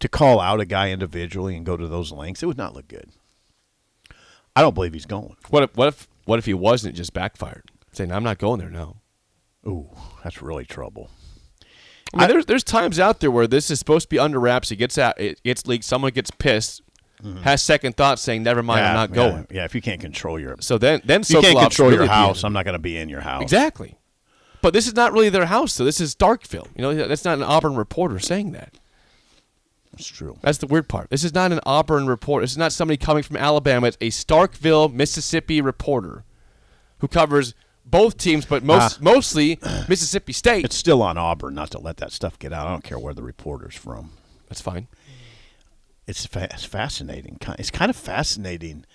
To 0.00 0.08
call 0.08 0.40
out 0.40 0.60
a 0.60 0.64
guy 0.64 0.90
individually 0.90 1.56
and 1.56 1.66
go 1.66 1.76
to 1.76 1.88
those 1.88 2.12
lengths, 2.12 2.42
it 2.42 2.46
would 2.46 2.56
not 2.58 2.74
look 2.74 2.86
good. 2.88 3.10
I 4.54 4.62
don't 4.62 4.74
believe 4.74 4.92
he's 4.92 5.06
going. 5.06 5.36
What 5.50 5.62
if 5.64 5.76
what 5.76 5.88
if 5.88 6.08
what 6.24 6.38
if 6.38 6.46
he 6.46 6.54
wasn't 6.54 6.94
just 6.96 7.12
backfired? 7.12 7.64
Saying 7.92 8.12
I'm 8.12 8.22
not 8.24 8.38
going 8.38 8.60
there 8.60 8.70
now. 8.70 8.96
Ooh, 9.66 9.88
that's 10.22 10.40
really 10.42 10.64
trouble. 10.64 11.10
I 12.14 12.20
mean, 12.20 12.28
there's 12.28 12.46
there's 12.46 12.64
times 12.64 12.98
out 12.98 13.20
there 13.20 13.30
where 13.30 13.46
this 13.46 13.70
is 13.70 13.78
supposed 13.78 14.04
to 14.06 14.08
be 14.08 14.18
under 14.18 14.40
wraps. 14.40 14.70
It 14.70 14.76
gets 14.76 14.96
out, 14.98 15.20
it 15.20 15.42
gets 15.42 15.66
leaked. 15.66 15.84
Someone 15.84 16.12
gets 16.12 16.30
pissed, 16.30 16.80
has 17.42 17.60
second 17.62 17.96
thoughts, 17.96 18.22
saying, 18.22 18.42
"Never 18.44 18.62
mind, 18.62 18.84
I'm 18.84 18.94
not 18.94 19.10
Mm-hmm. 19.10 19.18
yeah, 19.18 19.30
going." 19.30 19.46
Yeah, 19.50 19.64
if 19.64 19.74
you 19.74 19.82
can't 19.82 20.00
control 20.00 20.38
your 20.40 20.56
So 20.60 20.78
then, 20.78 21.02
then 21.04 21.20
if 21.20 21.30
you 21.30 21.40
can't 21.40 21.58
control 21.58 21.92
your 21.92 22.06
house. 22.06 22.44
I'm 22.44 22.52
not 22.52 22.64
going 22.64 22.72
to 22.74 22.78
be 22.78 22.96
in 22.96 23.08
your 23.08 23.20
house. 23.20 23.42
exactly. 23.42 23.97
But 24.60 24.72
this 24.72 24.86
is 24.86 24.94
not 24.94 25.12
really 25.12 25.28
their 25.28 25.46
house, 25.46 25.76
though. 25.76 25.84
This 25.84 26.00
is 26.00 26.14
Starkville. 26.14 26.68
You 26.76 26.82
know, 26.82 26.94
that's 27.06 27.24
not 27.24 27.38
an 27.38 27.44
Auburn 27.44 27.76
reporter 27.76 28.18
saying 28.18 28.52
that. 28.52 28.74
That's 29.92 30.08
true. 30.08 30.38
That's 30.42 30.58
the 30.58 30.66
weird 30.66 30.88
part. 30.88 31.10
This 31.10 31.24
is 31.24 31.34
not 31.34 31.52
an 31.52 31.60
Auburn 31.64 32.06
reporter. 32.06 32.44
This 32.44 32.52
is 32.52 32.58
not 32.58 32.72
somebody 32.72 32.96
coming 32.96 33.22
from 33.22 33.36
Alabama. 33.36 33.88
It's 33.88 33.96
a 34.00 34.10
Starkville, 34.10 34.92
Mississippi 34.92 35.60
reporter 35.60 36.24
who 36.98 37.08
covers 37.08 37.54
both 37.84 38.16
teams, 38.16 38.44
but 38.44 38.62
most 38.62 38.98
ah. 39.00 39.02
mostly 39.02 39.58
Mississippi 39.88 40.32
State. 40.32 40.64
It's 40.64 40.76
still 40.76 41.02
on 41.02 41.18
Auburn 41.18 41.54
not 41.54 41.70
to 41.72 41.78
let 41.78 41.96
that 41.98 42.12
stuff 42.12 42.38
get 42.38 42.52
out. 42.52 42.66
I 42.66 42.70
don't 42.70 42.84
care 42.84 42.98
where 42.98 43.14
the 43.14 43.22
reporter's 43.22 43.74
from. 43.74 44.12
that's 44.48 44.60
fine. 44.60 44.88
It's, 46.06 46.24
fa- 46.24 46.48
it's 46.50 46.64
fascinating. 46.64 47.38
It's 47.58 47.70
kind 47.70 47.90
of 47.90 47.96
fascinating 47.96 48.86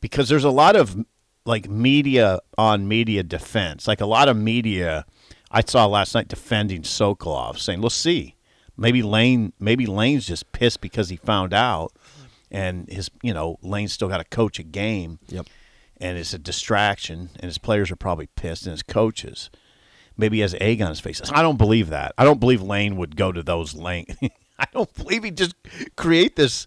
because 0.00 0.28
there's 0.28 0.44
a 0.44 0.50
lot 0.50 0.76
of 0.76 1.04
like 1.46 1.68
media 1.68 2.40
on 2.56 2.88
media 2.88 3.22
defense. 3.22 3.86
Like 3.86 4.00
a 4.00 4.06
lot 4.06 4.28
of 4.28 4.36
media 4.36 5.04
I 5.50 5.62
saw 5.64 5.86
last 5.86 6.14
night 6.14 6.28
defending 6.28 6.82
Sokoloff, 6.82 7.58
saying, 7.58 7.80
"Let's 7.80 7.94
see, 7.94 8.34
maybe 8.76 9.02
Lane, 9.02 9.52
maybe 9.60 9.86
Lane's 9.86 10.26
just 10.26 10.50
pissed 10.52 10.80
because 10.80 11.08
he 11.08 11.16
found 11.16 11.54
out, 11.54 11.92
and 12.50 12.88
his, 12.88 13.08
you 13.22 13.32
know, 13.32 13.58
Lane's 13.62 13.92
still 13.92 14.08
got 14.08 14.18
to 14.18 14.24
coach 14.24 14.58
a 14.58 14.64
game." 14.64 15.20
Yep. 15.28 15.46
and 15.98 16.18
it's 16.18 16.34
a 16.34 16.38
distraction, 16.38 17.30
and 17.36 17.44
his 17.44 17.58
players 17.58 17.90
are 17.90 17.96
probably 17.96 18.26
pissed, 18.26 18.64
and 18.64 18.72
his 18.72 18.82
coaches. 18.82 19.48
Maybe 20.16 20.38
he 20.38 20.40
has 20.42 20.54
egg 20.60 20.82
on 20.82 20.88
his 20.88 21.00
face. 21.00 21.20
I 21.32 21.42
don't 21.42 21.56
believe 21.56 21.90
that. 21.90 22.14
I 22.18 22.24
don't 22.24 22.40
believe 22.40 22.60
Lane 22.62 22.96
would 22.96 23.16
go 23.16 23.30
to 23.32 23.42
those 23.42 23.74
lengths. 23.74 24.16
I 24.58 24.66
don't 24.72 24.92
believe 24.94 25.24
he'd 25.24 25.36
just 25.36 25.54
create 25.96 26.36
this 26.36 26.66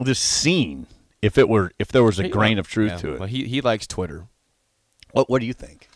this 0.00 0.18
scene 0.18 0.86
if 1.22 1.36
it 1.38 1.48
were 1.48 1.72
if 1.78 1.88
there 1.88 2.04
was 2.04 2.18
a 2.18 2.28
grain 2.28 2.58
of 2.58 2.68
truth 2.68 2.92
Yeah, 2.92 2.96
to 2.98 3.12
it. 3.14 3.18
Well, 3.20 3.28
he 3.28 3.44
he 3.44 3.60
likes 3.60 3.86
Twitter. 3.86 4.26
what 5.12 5.28
What 5.30 5.40
do 5.40 5.46
you 5.46 5.52
think? 5.54 5.88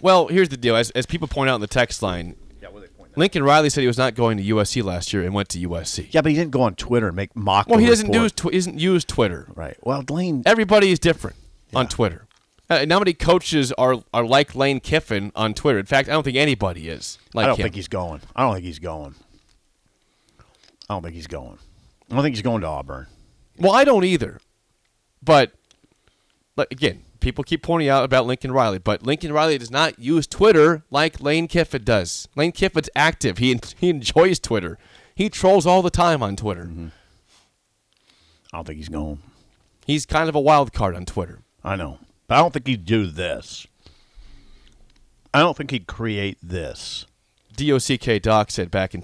Well, 0.00 0.26
here's 0.26 0.48
the 0.48 0.56
deal. 0.56 0.74
As, 0.74 0.90
as 0.90 1.06
people 1.06 1.28
point 1.28 1.48
out 1.48 1.54
in 1.54 1.60
the 1.60 1.68
text 1.68 2.02
line, 2.02 2.34
Lincoln 3.14 3.44
Riley 3.44 3.70
said 3.70 3.80
he 3.82 3.86
was 3.86 3.96
not 3.98 4.16
going 4.16 4.36
to 4.36 4.42
USC 4.42 4.82
last 4.82 5.12
year 5.12 5.22
and 5.22 5.32
went 5.32 5.48
to 5.50 5.68
USC. 5.68 6.08
Yeah, 6.10 6.20
but 6.20 6.30
he 6.32 6.36
didn't 6.36 6.50
go 6.50 6.62
on 6.62 6.74
Twitter 6.74 7.06
and 7.06 7.14
make 7.16 7.34
mock. 7.36 7.68
Well, 7.68 7.78
he 7.78 7.86
doesn't 7.86 8.08
report. 8.08 8.22
use 8.22 8.32
tw- 8.32 8.52
isn't 8.52 8.78
use 8.80 9.04
Twitter. 9.04 9.46
right. 9.54 9.76
Well, 9.82 10.04
Lane. 10.10 10.42
Everybody 10.46 10.90
is 10.90 10.98
different 10.98 11.36
on 11.74 11.86
Twitter. 11.86 12.26
Uh, 12.68 12.84
not 12.86 12.98
many 12.98 13.14
coaches 13.14 13.72
are 13.72 13.96
are 14.12 14.26
like 14.26 14.54
Lane 14.56 14.80
Kiffin 14.80 15.30
on 15.36 15.54
Twitter. 15.54 15.78
In 15.78 15.86
fact, 15.86 16.08
I 16.08 16.12
don't 16.12 16.24
think 16.24 16.36
anybody 16.36 16.88
is 16.88 17.18
like 17.34 17.44
I 17.44 17.46
don't 17.48 17.58
him. 17.58 17.62
think 17.64 17.74
he's 17.76 17.88
going. 17.88 18.20
I 18.34 18.42
don't 18.42 18.54
think 18.54 18.66
he's 18.66 18.78
going. 18.80 19.14
I 20.90 20.94
don't 20.94 21.02
think 21.02 21.14
he's 21.14 21.26
going. 21.28 21.58
I 22.10 22.14
don't 22.14 22.22
think 22.24 22.34
he's 22.34 22.42
going 22.42 22.60
to 22.62 22.66
Auburn. 22.66 23.06
Well, 23.58 23.72
I 23.72 23.84
don't 23.84 24.04
either. 24.04 24.40
But 25.22 25.52
like 26.56 26.70
again, 26.70 27.02
people 27.20 27.44
keep 27.44 27.62
pointing 27.62 27.88
out 27.88 28.04
about 28.04 28.26
Lincoln 28.26 28.52
Riley, 28.52 28.78
but 28.78 29.02
Lincoln 29.02 29.32
Riley 29.32 29.58
does 29.58 29.70
not 29.70 29.98
use 29.98 30.26
Twitter 30.26 30.82
like 30.90 31.20
Lane 31.20 31.48
Kiffin 31.48 31.84
does. 31.84 32.28
Lane 32.36 32.52
Kiffin's 32.52 32.90
active. 32.94 33.38
He 33.38 33.58
he 33.78 33.90
enjoys 33.90 34.38
Twitter. 34.38 34.78
He 35.14 35.28
trolls 35.28 35.66
all 35.66 35.82
the 35.82 35.90
time 35.90 36.22
on 36.22 36.36
Twitter. 36.36 36.64
Mm-hmm. 36.64 36.88
I 38.52 38.58
don't 38.58 38.66
think 38.66 38.78
he's 38.78 38.88
going. 38.88 39.20
He's 39.86 40.06
kind 40.06 40.28
of 40.28 40.34
a 40.34 40.40
wild 40.40 40.72
card 40.72 40.94
on 40.94 41.04
Twitter. 41.04 41.40
I 41.64 41.76
know, 41.76 41.98
but 42.26 42.36
I 42.36 42.38
don't 42.38 42.52
think 42.52 42.66
he'd 42.66 42.84
do 42.84 43.06
this. 43.06 43.66
I 45.32 45.40
don't 45.40 45.56
think 45.56 45.70
he'd 45.70 45.86
create 45.86 46.38
this. 46.42 47.06
DOCK 47.56 48.22
Doc 48.22 48.50
said 48.50 48.70
back 48.70 48.94
in 48.94 49.02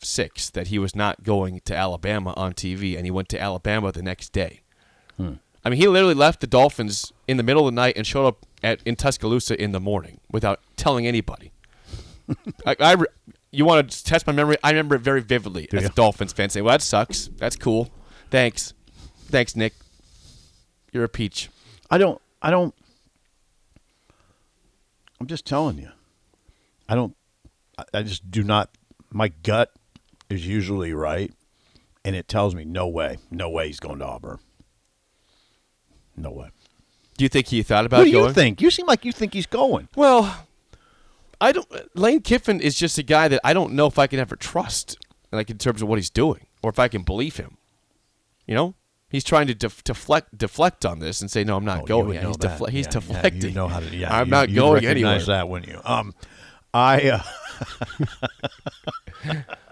2006 0.00 0.50
that 0.50 0.68
he 0.68 0.78
was 0.78 0.94
not 0.94 1.22
going 1.22 1.60
to 1.64 1.74
Alabama 1.74 2.32
on 2.36 2.52
TV, 2.52 2.96
and 2.96 3.04
he 3.06 3.10
went 3.10 3.28
to 3.30 3.40
Alabama 3.40 3.92
the 3.92 4.02
next 4.02 4.32
day. 4.32 4.60
Hmm. 5.16 5.34
I 5.64 5.70
mean, 5.70 5.80
he 5.80 5.88
literally 5.88 6.14
left 6.14 6.40
the 6.40 6.46
Dolphins 6.46 7.12
in 7.26 7.36
the 7.36 7.42
middle 7.42 7.66
of 7.66 7.74
the 7.74 7.80
night 7.80 7.94
and 7.96 8.06
showed 8.06 8.26
up 8.26 8.46
at 8.62 8.80
in 8.84 8.96
Tuscaloosa 8.96 9.60
in 9.60 9.72
the 9.72 9.80
morning 9.80 10.20
without 10.30 10.60
telling 10.76 11.06
anybody. 11.06 11.52
I, 12.66 12.76
I 12.78 12.96
you 13.50 13.64
want 13.64 13.90
to 13.90 14.04
test 14.04 14.26
my 14.26 14.32
memory? 14.32 14.56
I 14.62 14.70
remember 14.70 14.94
it 14.94 15.00
very 15.00 15.20
vividly 15.20 15.68
as 15.72 15.84
a 15.84 15.86
ya? 15.86 15.92
Dolphins 15.94 16.32
fan 16.32 16.50
saying, 16.50 16.64
"Well, 16.64 16.74
that 16.74 16.82
sucks. 16.82 17.28
That's 17.36 17.56
cool. 17.56 17.90
Thanks, 18.30 18.74
thanks, 19.26 19.56
Nick. 19.56 19.74
You're 20.92 21.04
a 21.04 21.08
peach." 21.08 21.48
I 21.90 21.98
don't. 21.98 22.20
I 22.42 22.50
don't. 22.50 22.74
I'm 25.20 25.26
just 25.26 25.46
telling 25.46 25.78
you. 25.78 25.88
I 26.88 26.94
don't. 26.94 27.16
I 27.92 28.02
just 28.02 28.30
do 28.30 28.44
not. 28.44 28.70
My 29.10 29.28
gut 29.28 29.72
is 30.30 30.46
usually 30.46 30.92
right, 30.92 31.32
and 32.04 32.16
it 32.16 32.28
tells 32.28 32.54
me 32.54 32.64
no 32.64 32.86
way, 32.88 33.18
no 33.30 33.48
way 33.50 33.66
he's 33.68 33.80
going 33.80 33.98
to 34.00 34.04
Auburn. 34.06 34.38
No 36.16 36.30
way. 36.30 36.50
Do 37.18 37.24
you 37.24 37.28
think 37.28 37.48
he 37.48 37.62
thought 37.62 37.86
about 37.86 37.98
What 37.98 38.04
do 38.04 38.12
going? 38.12 38.26
you 38.28 38.32
think? 38.32 38.60
You 38.60 38.70
seem 38.70 38.86
like 38.86 39.04
you 39.04 39.12
think 39.12 39.32
he's 39.34 39.46
going. 39.46 39.88
Well, 39.96 40.46
I 41.40 41.52
don't. 41.52 41.68
Lane 41.96 42.20
Kiffin 42.20 42.60
is 42.60 42.74
just 42.74 42.98
a 42.98 43.02
guy 43.02 43.28
that 43.28 43.40
I 43.44 43.52
don't 43.52 43.72
know 43.74 43.86
if 43.86 43.98
I 43.98 44.06
can 44.06 44.18
ever 44.18 44.36
trust, 44.36 44.98
like 45.32 45.50
in 45.50 45.58
terms 45.58 45.82
of 45.82 45.88
what 45.88 45.96
he's 45.98 46.10
doing, 46.10 46.46
or 46.62 46.70
if 46.70 46.78
I 46.78 46.88
can 46.88 47.02
believe 47.02 47.36
him. 47.36 47.56
You 48.46 48.54
know, 48.54 48.74
he's 49.08 49.24
trying 49.24 49.46
to 49.48 49.54
def- 49.54 49.82
deflect 49.84 50.36
deflect 50.38 50.84
on 50.86 50.98
this 51.00 51.20
and 51.20 51.30
say, 51.30 51.42
"No, 51.44 51.56
I'm 51.56 51.64
not 51.64 51.82
Oh, 51.82 51.86
going." 51.86 52.14
Yeah, 52.14 52.26
he's, 52.28 52.36
defle- 52.36 52.68
he's 52.70 52.86
Yeah, 52.86 52.90
deflecting. 52.90 53.40
Yeah, 53.42 53.48
you 53.48 53.54
know 53.54 53.68
how 53.68 53.80
to. 53.80 53.94
Yeah, 53.96 54.14
I'm 54.16 54.26
you- 54.26 54.30
not 54.30 54.52
going 54.54 54.74
recognize 54.84 55.22
anywhere. 55.22 55.24
that, 55.38 55.48
wouldn't 55.48 55.70
you? 55.72 55.80
Um, 55.84 56.14
I. 56.72 57.10
Uh, 57.10 57.22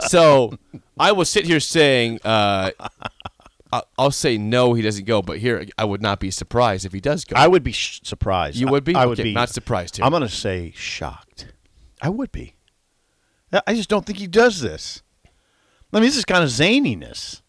so 0.00 0.58
I 0.98 1.12
will 1.12 1.24
sit 1.24 1.44
here 1.46 1.60
saying, 1.60 2.20
uh, 2.24 2.70
I'll 3.98 4.10
say 4.10 4.36
no, 4.38 4.72
he 4.74 4.82
doesn't 4.82 5.04
go. 5.04 5.22
But 5.22 5.38
here, 5.38 5.64
I 5.78 5.84
would 5.84 6.02
not 6.02 6.18
be 6.20 6.30
surprised 6.30 6.84
if 6.84 6.92
he 6.92 7.00
does 7.00 7.24
go. 7.24 7.36
I 7.36 7.46
would 7.46 7.62
be 7.62 7.72
sh- 7.72 8.00
surprised. 8.02 8.56
You 8.56 8.66
would 8.68 8.84
be? 8.84 8.94
I, 8.94 9.02
I 9.02 9.06
would 9.06 9.18
Okay, 9.20 9.28
be 9.30 9.34
not 9.34 9.48
surprised 9.50 9.96
here. 9.96 10.04
I'm 10.04 10.10
going 10.10 10.22
to 10.22 10.28
say 10.28 10.72
shocked. 10.74 11.52
I 12.02 12.08
would 12.08 12.32
be. 12.32 12.54
I- 13.52 13.62
I 13.68 13.74
just 13.74 13.88
don't 13.88 14.04
think 14.06 14.18
he 14.18 14.26
does 14.26 14.60
this. 14.60 15.02
I 15.92 15.96
mean, 15.96 16.04
this 16.04 16.16
is 16.16 16.24
kind 16.24 16.42
of 16.42 16.50
zaniness. 16.50 17.42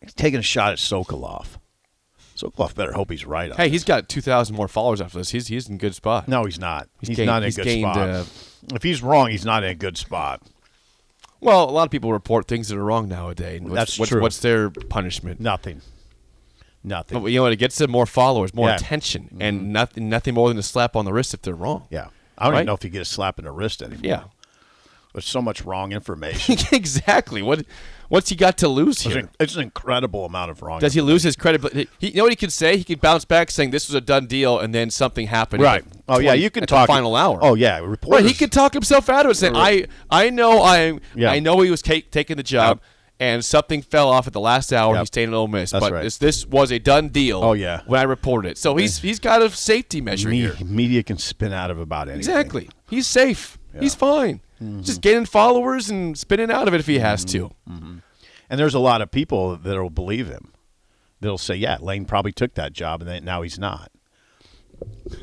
He's 0.00 0.14
taking 0.14 0.38
a 0.38 0.42
shot 0.42 0.72
at 0.72 0.78
Sokoloff. 0.78 1.57
Sokoloff 2.40 2.74
better 2.74 2.92
hope 2.92 3.10
he's 3.10 3.26
right. 3.26 3.50
On 3.50 3.56
hey, 3.56 3.68
he's 3.68 3.82
got 3.84 4.08
two 4.08 4.20
thousand 4.20 4.54
more 4.54 4.68
followers 4.68 5.00
after 5.00 5.18
this. 5.18 5.30
He's 5.30 5.48
he's 5.48 5.68
in 5.68 5.74
a 5.74 5.78
good 5.78 5.94
spot. 5.94 6.28
no, 6.28 6.44
he's 6.44 6.58
not. 6.58 6.88
He's 7.00 7.08
He's, 7.08 7.16
gained- 7.16 7.26
not 7.26 7.38
in 7.38 7.42
a 7.42 7.46
he's 7.46 7.56
good 7.56 7.64
gained, 7.64 7.92
spot. 7.94 8.08
uh, 8.08 8.24
if 8.74 8.82
he's 8.82 9.02
wrong, 9.02 9.30
he's 9.30 9.44
not 9.44 9.64
in 9.64 9.70
a 9.70 9.74
good 9.74 9.98
spot. 9.98 10.42
Well, 11.40 11.68
a 11.68 11.72
lot 11.72 11.84
of 11.84 11.90
people 11.90 12.12
report 12.12 12.46
things 12.48 12.68
that 12.68 12.76
are 12.78 12.84
wrong 12.84 13.08
nowadays. 13.08 13.60
What's, 13.60 13.74
That's 13.74 13.98
what's, 13.98 14.08
true. 14.10 14.20
What's 14.20 14.38
their 14.40 14.70
punishment? 14.70 15.40
Nothing. 15.40 15.82
Nothing. 16.84 17.20
But 17.22 17.26
you 17.32 17.38
know 17.38 17.42
what? 17.44 17.52
It 17.52 17.56
gets 17.56 17.76
them 17.78 17.90
more 17.90 18.06
followers, 18.06 18.54
more 18.54 18.68
Yeah. 18.68 18.76
Mm-hmm. 18.76 18.84
attention, 18.84 19.36
and 19.40 19.72
nothing 19.72 20.08
nothing 20.08 20.34
more 20.34 20.48
than 20.48 20.58
a 20.58 20.62
slap 20.62 20.94
on 20.96 21.04
the 21.04 21.12
wrist 21.12 21.34
if 21.34 21.42
they're 21.42 21.54
wrong. 21.54 21.86
yeah. 21.90 22.08
I 22.40 22.44
don't 22.44 22.52
Right? 22.52 22.58
even 22.60 22.66
know 22.66 22.74
if 22.74 22.84
you 22.84 22.90
get 22.90 23.02
a 23.02 23.04
slap 23.04 23.40
in 23.40 23.44
the 23.46 23.50
wrist 23.50 23.82
anymore. 23.82 24.00
Yeah. 24.04 24.22
There's 25.18 25.26
so 25.26 25.42
much 25.42 25.62
wrong 25.64 25.90
information. 25.90 26.56
exactly. 26.72 27.42
What 27.42 27.64
what's 28.08 28.28
he 28.28 28.36
got 28.36 28.56
to 28.58 28.68
lose 28.68 29.04
It's 29.04 29.14
here? 29.14 29.18
an, 29.18 29.30
it's 29.40 29.56
an 29.56 29.62
incredible 29.62 30.24
amount 30.24 30.52
of 30.52 30.62
wrong. 30.62 30.78
Does 30.78 30.94
he 30.94 31.00
lose 31.00 31.24
his 31.24 31.34
credibility? 31.34 31.88
He, 31.98 32.10
you 32.10 32.14
know 32.18 32.22
what 32.22 32.30
he 32.32 32.36
could 32.36 32.52
say? 32.52 32.76
He 32.76 32.84
could 32.84 33.00
bounce 33.00 33.24
back 33.24 33.50
saying 33.50 33.72
this 33.72 33.88
was 33.88 33.96
a 33.96 34.00
done 34.00 34.26
deal, 34.26 34.60
and 34.60 34.72
then 34.72 34.90
something 34.90 35.26
happened. 35.26 35.60
Right. 35.64 35.84
Oh 36.08 36.20
yeah, 36.20 36.34
you 36.34 36.50
can 36.50 36.64
talk 36.66 36.86
the 36.86 36.92
final 36.92 37.16
hour. 37.16 37.40
Oh 37.42 37.54
yeah, 37.56 37.80
Right, 38.06 38.24
he 38.24 38.32
could 38.32 38.52
talk 38.52 38.72
himself 38.74 39.08
out 39.08 39.24
of 39.26 39.32
it, 39.32 39.34
saying, 39.34 39.56
"I, 39.56 39.86
I 40.08 40.30
know, 40.30 40.62
I, 40.62 41.00
Yeah. 41.16 41.32
I 41.32 41.40
know 41.40 41.60
he 41.62 41.70
was 41.72 41.82
taking 41.82 42.36
the 42.36 42.42
job, 42.44 42.78
Yep. 42.78 42.84
and 43.18 43.44
something 43.44 43.82
fell 43.82 44.08
off 44.08 44.28
at 44.28 44.32
the 44.32 44.40
last 44.40 44.72
hour. 44.72 44.94
Yep. 44.94 45.02
He 45.02 45.06
stayed 45.06 45.24
in 45.24 45.34
Ole 45.34 45.48
Miss, 45.48 45.72
That's 45.72 45.84
but 45.84 45.92
right. 45.92 46.02
this, 46.04 46.16
this 46.18 46.46
was 46.46 46.70
a 46.70 46.78
done 46.78 47.08
deal. 47.08 47.42
Oh, 47.42 47.54
yeah. 47.54 47.80
when 47.86 47.98
I 47.98 48.04
reported 48.04 48.52
it, 48.52 48.58
so 48.58 48.76
he's 48.76 48.98
he's 48.98 49.18
got 49.18 49.42
a 49.42 49.50
safety 49.50 50.00
measure 50.00 50.28
Me- 50.28 50.38
here. 50.42 50.56
media 50.64 51.02
can 51.02 51.18
spin 51.18 51.52
out 51.52 51.72
of 51.72 51.80
about 51.80 52.08
anything. 52.08 52.20
Exactly, 52.20 52.70
he's 52.88 53.08
safe. 53.08 53.58
He's 53.80 53.94
fine. 53.96 54.40
Mm-hmm. 54.62 54.82
Just 54.82 55.00
gaining 55.00 55.24
followers 55.26 55.88
and 55.90 56.16
spinning 56.18 56.50
out 56.50 56.66
of 56.68 56.74
it 56.74 56.80
if 56.80 56.86
he 56.86 56.98
has 56.98 57.24
to. 57.26 57.50
And 57.66 58.02
there's 58.58 58.74
a 58.74 58.78
lot 58.80 59.02
of 59.02 59.10
people 59.10 59.56
that'll 59.56 59.90
believe 59.90 60.26
him. 60.28 60.52
They'll 61.20 61.38
say, 61.38 61.54
"Yeah, 61.56 61.78
Lane 61.80 62.04
probably 62.06 62.32
took 62.32 62.54
that 62.54 62.72
job, 62.72 63.02
and 63.02 63.24
now 63.24 63.42
he's 63.42 63.58
not." 63.58 63.90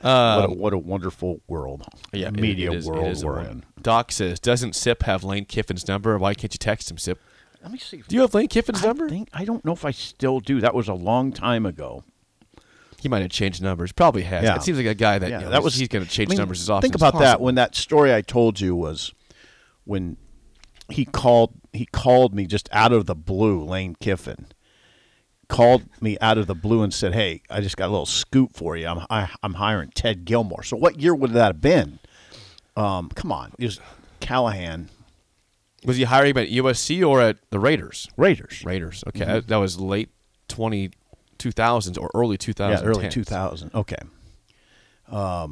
what, 0.00 0.44
a, 0.44 0.48
what 0.52 0.72
a 0.72 0.78
wonderful 0.78 1.40
world, 1.48 1.82
Um, 1.82 1.98
Yeah, 2.12 2.28
it- 2.28 2.34
media 2.40 2.72
it 2.72 2.78
is- 2.78 2.86
world 2.86 3.22
we're 3.24 3.32
wor- 3.34 3.40
in. 3.42 3.64
Doc 3.82 4.12
says, 4.12 4.40
"Doesn't 4.40 4.74
Sip 4.74 5.02
have 5.04 5.24
Lane 5.24 5.44
Kiffin's 5.44 5.86
number? 5.88 6.16
Why 6.18 6.34
can't 6.34 6.52
you 6.52 6.58
text 6.58 6.90
him, 6.90 6.98
Sip? 6.98 7.18
Let 7.62 7.72
me 7.72 7.78
see. 7.78 8.02
Do 8.08 8.14
you 8.14 8.22
have 8.22 8.34
Lane 8.34 8.48
Kiffin's 8.48 8.82
I 8.82 8.86
number? 8.88 9.08
think 9.08 9.28
I 9.32 9.44
don't 9.44 9.64
know 9.64 9.72
if 9.72 9.84
I 9.84 9.90
still 9.90 10.40
do. 10.40 10.60
That 10.60 10.74
was 10.74 10.88
a 10.88 10.94
long 10.94 11.32
time 11.32 11.66
ago. 11.66 12.04
He 13.00 13.08
might 13.08 13.22
have 13.22 13.30
changed 13.30 13.62
numbers. 13.62 13.92
Probably 13.92 14.22
has. 14.22 14.44
Yeah. 14.44 14.56
It 14.56 14.62
seems 14.62 14.78
like 14.78 14.86
a 14.86 14.94
guy 14.94 15.18
that, 15.18 15.30
Yeah, 15.30 15.38
you 15.38 15.44
know, 15.46 15.50
that 15.50 15.62
was 15.62 15.74
he's 15.74 15.88
going 15.88 16.04
to 16.04 16.10
change 16.10 16.28
I 16.28 16.30
mean, 16.30 16.38
numbers 16.38 16.60
as 16.60 16.70
often. 16.70 16.82
Think 16.82 16.94
about 16.94 17.18
that 17.18 17.40
when 17.40 17.54
that 17.56 17.74
story 17.74 18.14
I 18.14 18.20
told 18.20 18.60
you 18.60 18.74
was 18.74 19.12
when 19.84 20.16
he 20.88 21.04
called 21.04 21.54
he 21.72 21.86
called 21.86 22.34
me 22.34 22.46
just 22.46 22.68
out 22.72 22.92
of 22.92 23.06
the 23.06 23.14
blue, 23.14 23.64
Lane 23.64 23.96
Kiffin 24.00 24.46
called 25.48 25.82
me 26.00 26.16
out 26.20 26.38
of 26.38 26.46
the 26.46 26.54
blue 26.54 26.82
and 26.82 26.92
said, 26.94 27.12
"Hey, 27.14 27.42
I 27.50 27.60
just 27.60 27.76
got 27.76 27.88
a 27.88 27.92
little 27.92 28.06
scoop 28.06 28.54
for 28.54 28.76
you. 28.76 28.86
I'm 28.86 29.06
I, 29.08 29.30
I'm 29.42 29.54
hiring 29.54 29.90
Ted 29.90 30.24
Gilmore." 30.24 30.62
So 30.62 30.76
what 30.76 31.00
year 31.00 31.14
would 31.14 31.32
that 31.32 31.46
have 31.46 31.60
been? 31.60 31.98
Um, 32.76 33.08
come 33.08 33.32
on, 33.32 33.52
it 33.58 33.64
was 33.64 33.80
Callahan 34.20 34.90
was 35.84 35.96
he 35.96 36.04
hiring 36.04 36.36
at 36.36 36.48
USC 36.48 37.06
or 37.06 37.20
at 37.20 37.38
the 37.50 37.58
Raiders? 37.58 38.08
Raiders. 38.16 38.62
Raiders. 38.64 39.02
Okay, 39.08 39.24
that, 39.24 39.48
that 39.48 39.56
was 39.56 39.80
late 39.80 40.10
20, 40.48 40.90
2000s 41.40 42.00
or 42.00 42.10
early 42.14 42.38
2010s. 42.38 42.54
Mm-hmm. 42.54 42.84
Yeah, 42.84 42.88
early 42.88 43.08
2000. 43.08 43.74
Okay. 43.74 43.96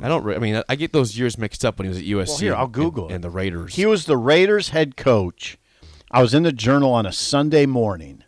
I 0.03 0.09
don't. 0.09 0.23
re- 0.23 0.37
I 0.37 0.39
mean, 0.39 0.63
I 0.69 0.77
get 0.77 0.93
those 0.93 1.19
years 1.19 1.37
mixed 1.37 1.65
up 1.65 1.79
when 1.79 1.87
he 1.87 1.89
was 1.89 1.99
at 1.99 2.05
USC. 2.05 2.29
Well, 2.29 2.39
here, 2.39 2.55
I'll 2.55 2.69
Google 2.69 3.05
and, 3.05 3.13
it. 3.13 3.15
and 3.17 3.25
the 3.25 3.31
Raiders. 3.31 3.75
He 3.75 3.87
was 3.87 4.05
the 4.05 4.17
Raiders 4.17 4.69
head 4.69 4.97
coach. 4.97 5.59
I 6.11 6.23
was 6.23 6.33
in 6.33 6.45
the 6.45 6.53
journal 6.53 6.93
on 6.93 7.07
a 7.07 7.13
Sunday 7.13 7.67
morning. 7.67 8.23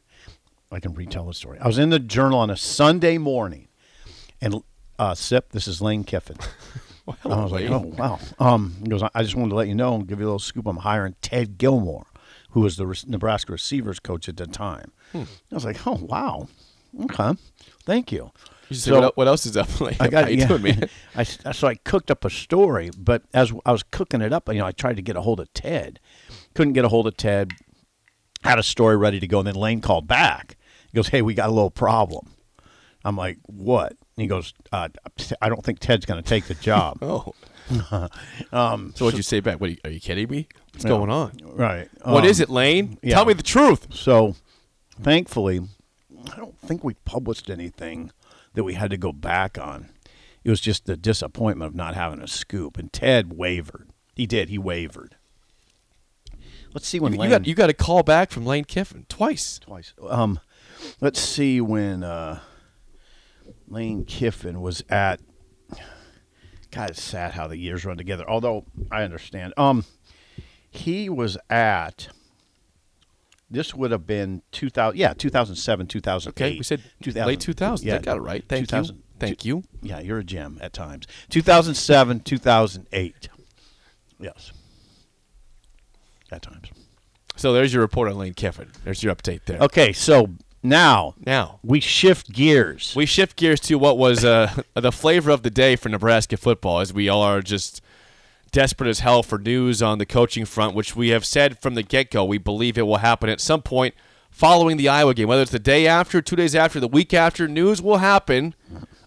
I 0.73 0.81
can 0.81 0.95
retell 0.95 1.27
the 1.27 1.35
story. 1.35 1.59
I 1.59 1.67
was 1.67 1.79
in 1.79 1.91
the 1.91 1.99
journal 1.99 2.39
on 2.39 2.51
a 2.51 2.57
Sunday 2.57 3.19
morning, 3.19 3.69
and 4.41 4.63
uh, 4.99 5.15
Sip, 5.15 5.53
this 5.53 5.67
is 5.67 5.81
Lane 5.81 6.05
Kiffin. 6.05 6.37
I 7.25 7.43
was 7.43 7.53
like, 7.53 7.69
oh 7.71 7.93
wow. 7.97 8.19
Um, 8.39 8.77
he 8.83 8.89
goes, 8.89 9.03
I 9.03 9.23
just 9.23 9.35
wanted 9.35 9.51
to 9.51 9.57
let 9.57 9.69
you 9.69 9.75
know 9.75 9.95
and 9.95 10.07
give 10.07 10.21
you 10.21 10.27
a 10.27 10.29
little 10.29 10.39
scoop. 10.39 10.67
I'm 10.67 10.79
hiring 10.79 11.17
Ted 11.23 11.59
Gilmore, 11.59 12.07
who 12.51 12.61
was 12.61 12.77
the 12.77 13.05
Nebraska 13.07 13.53
receivers 13.53 13.99
coach 13.99 14.29
at 14.29 14.37
the 14.37 14.47
time. 14.47 14.93
Hmm. 15.13 15.23
I 15.51 15.55
was 15.55 15.65
like, 15.65 15.87
oh 15.87 15.99
wow, 16.01 16.49
okay, 17.05 17.33
thank 17.85 18.13
you. 18.13 18.31
You 18.69 18.77
say, 18.77 18.91
So- 18.91 19.01
what, 19.01 19.17
what 19.17 19.27
else 19.29 19.47
is 19.47 19.57
up? 19.57 19.69
Like, 19.81 20.01
I 20.01 20.09
got 20.09 20.31
you 20.31 20.39
yeah. 20.39 20.47
doing, 20.49 20.63
man? 20.63 20.89
I, 21.17 21.25
so 21.25 21.67
I 21.69 21.75
cooked 21.75 22.11
up 22.11 22.25
a 22.25 22.31
story, 22.31 22.91
but 22.97 23.23
as 23.35 23.53
I 23.67 23.73
was 23.73 23.83
cooking 23.83 24.21
it 24.21 24.33
up, 24.33 24.49
you 24.49 24.55
know, 24.55 24.67
I 24.67 24.73
tried 24.73 24.97
to 24.97 25.03
get 25.03 25.17
a 25.17 25.21
hold 25.23 25.41
of 25.41 25.53
Ted, 25.55 25.99
couldn't 26.55 26.75
get 26.75 26.85
a 26.85 26.89
hold 26.89 27.07
of 27.07 27.17
Ted. 27.17 27.53
Had 28.43 28.59
a 28.59 28.63
story 28.63 28.97
ready 28.97 29.21
to 29.21 29.27
go, 29.27 29.39
and 29.41 29.47
then 29.47 29.55
Lane 29.55 29.83
called 29.83 30.07
back 30.09 30.57
He 30.91 30.97
goes, 30.97 31.09
"Hey, 31.09 31.21
we 31.21 31.35
got 31.35 31.51
a 31.51 31.53
little 31.53 31.71
problem." 31.71 32.33
I'm 33.05 33.15
like, 33.15 33.37
"What?" 33.45 33.91
And 33.91 34.23
he 34.23 34.27
goes, 34.29 34.55
uh, 34.73 34.89
"I 35.43 35.51
don't 35.51 35.63
think 35.63 35.79
Ted's 35.79 36.07
going 36.07 36.23
to 36.23 36.27
take 36.29 36.45
the 36.45 36.55
job." 36.55 36.99
Oh. 37.73 38.09
um, 38.53 38.93
so 38.97 39.05
what'd 39.05 39.17
you 39.17 39.23
say 39.23 39.39
back? 39.41 39.61
What 39.61 39.69
are 39.69 39.73
you, 39.73 39.79
are 39.85 39.91
you 39.91 40.01
kidding 40.01 40.29
me? 40.29 40.49
What's 40.73 40.85
going 40.85 41.09
on? 41.11 41.33
Right. 41.45 41.89
What 42.03 42.25
Um, 42.25 42.31
is 42.31 42.41
it, 42.41 42.49
Lane? 42.51 42.99
yeah. 43.03 43.15
Tell 43.15 43.25
me 43.27 43.33
the 43.35 43.43
truth. 43.45 43.89
So, 43.95 44.35
thankfully, 45.01 45.61
I 46.33 46.37
don't 46.37 46.59
think 46.59 46.85
we 46.85 46.95
published 47.05 47.51
anything 47.51 48.13
that 48.55 48.65
we 48.65 48.75
had 48.75 48.91
to 48.91 48.97
go 48.97 49.13
back 49.13 49.59
on. 49.59 49.91
It 50.43 50.51
was 50.51 50.61
just 50.61 50.87
the 50.87 50.97
disappointment 50.97 51.69
of 51.69 51.75
not 51.75 51.95
having 51.95 52.21
a 52.21 52.27
scoop. 52.27 52.79
And 52.79 52.93
Ted 52.93 53.33
wavered. 53.33 53.91
He 54.15 54.27
did. 54.27 54.49
He 54.49 54.59
wavered. 54.59 55.17
Let's 56.73 56.87
see 56.87 57.01
when 57.01 57.13
You, 57.13 57.19
Lane 57.19 57.31
got 57.31 57.47
you 57.47 57.55
got 57.55 57.71
a 57.71 57.75
call 57.75 58.03
back 58.03 58.31
from 58.31 58.47
Lane 58.47 58.65
Kiffin 58.65 59.07
twice. 59.09 59.59
twice. 59.59 59.93
Um, 60.09 60.39
let's 61.01 61.21
see 61.21 61.61
when 61.61 62.05
uh, 62.05 62.41
Lane 63.69 64.05
Kiffin 64.05 64.61
was 64.61 64.85
at. 64.89 65.21
God, 66.71 66.91
it's 66.91 67.03
sad 67.03 67.33
how 67.33 67.49
the 67.49 67.57
years 67.57 67.85
run 67.85 67.97
together. 67.97 68.25
Although 68.29 68.65
I 68.93 69.03
understand. 69.03 69.53
Um, 69.57 69.85
he 70.71 71.09
was 71.09 71.37
at. 71.49 72.09
This 73.51 73.75
would 73.75 73.91
have 73.91 74.07
been 74.07 74.43
two 74.53 74.71
thousand. 74.71 74.99
Yeah, 74.99 75.13
two 75.13 75.29
thousand 75.31 75.57
seven, 75.57 75.87
two 75.87 76.01
thousand 76.01 76.31
eight. 76.37 76.43
Okay, 76.43 76.57
we 76.59 76.63
said 76.63 76.83
2000 77.03 77.27
late 77.27 77.41
2000s. 77.41 77.93
I 77.93 77.99
got 77.99 78.17
it 78.17 78.21
right. 78.21 78.45
Thank 78.49 78.71
you. 78.73 78.85
Thank 79.19 79.45
you. 79.45 79.65
Yeah, 79.83 80.01
you're 80.01 80.19
a 80.19 80.25
gem 80.25 80.59
at 80.63 80.73
times. 80.73 81.07
Two 81.29 81.43
thousand 81.43 81.75
seven, 81.75 82.21
two 82.21 82.39
thousand 82.39 82.87
eight. 82.93 83.29
Yes. 84.19 84.53
At 86.31 86.43
times. 86.43 86.69
So 87.37 87.53
there's 87.53 87.73
your 87.73 87.83
report 87.83 88.09
on 88.11 88.19
Lane 88.19 88.35
Kiffin. 88.35 88.71
There's 88.85 89.03
your 89.03 89.15
update 89.15 89.47
there. 89.47 89.59
Okay, 89.61 89.93
so 89.93 90.29
now 90.63 91.15
Now 91.25 91.59
we 91.63 91.81
shift 91.81 92.31
gears. 92.33 92.93
we 92.95 93.07
shift 93.07 93.37
gears 93.37 93.61
to 93.61 93.77
what 93.79 93.99
was 93.99 94.25
uh, 94.25 94.63
the 94.75 94.93
flavor 94.93 95.31
of 95.31 95.43
the 95.43 95.51
day 95.51 95.75
for 95.75 95.89
Nebraska 95.89 96.37
football, 96.37 96.81
as 96.81 96.93
we 96.93 97.09
all 97.09 97.23
are 97.23 97.41
just 97.41 97.81
desperate 98.51 98.89
as 98.89 99.01
hell 99.01 99.23
for 99.23 99.39
news 99.39 99.83
on 99.83 99.99
the 99.99 100.07
coaching 100.07 100.45
front, 100.45 100.75
which 100.75 100.97
we 100.97 101.09
have 101.11 101.25
said 101.25 101.59
from 101.59 101.75
the 101.75 101.83
get 101.83 102.11
go 102.11 102.25
we 102.25 102.39
believe 102.39 102.77
it 102.77 102.87
will 102.87 102.99
happen 102.99 103.29
at 103.29 103.41
some 103.41 103.63
point 103.63 103.95
following 104.31 104.77
the 104.77 104.89
Iowa 104.89 105.15
game, 105.15 105.29
whether 105.29 105.43
it's 105.43 105.51
the 105.51 105.59
day 105.59 105.87
after, 105.87 106.23
two 106.23 106.37
days 106.37 106.55
after, 106.55 106.81
the 106.81 106.89
week 106.89 107.13
after. 107.13 107.49
News 107.49 107.83
will 107.83 107.99
happen 107.99 108.55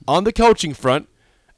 on 0.08 0.24
the 0.24 0.34
coaching 0.34 0.74
front 0.74 1.10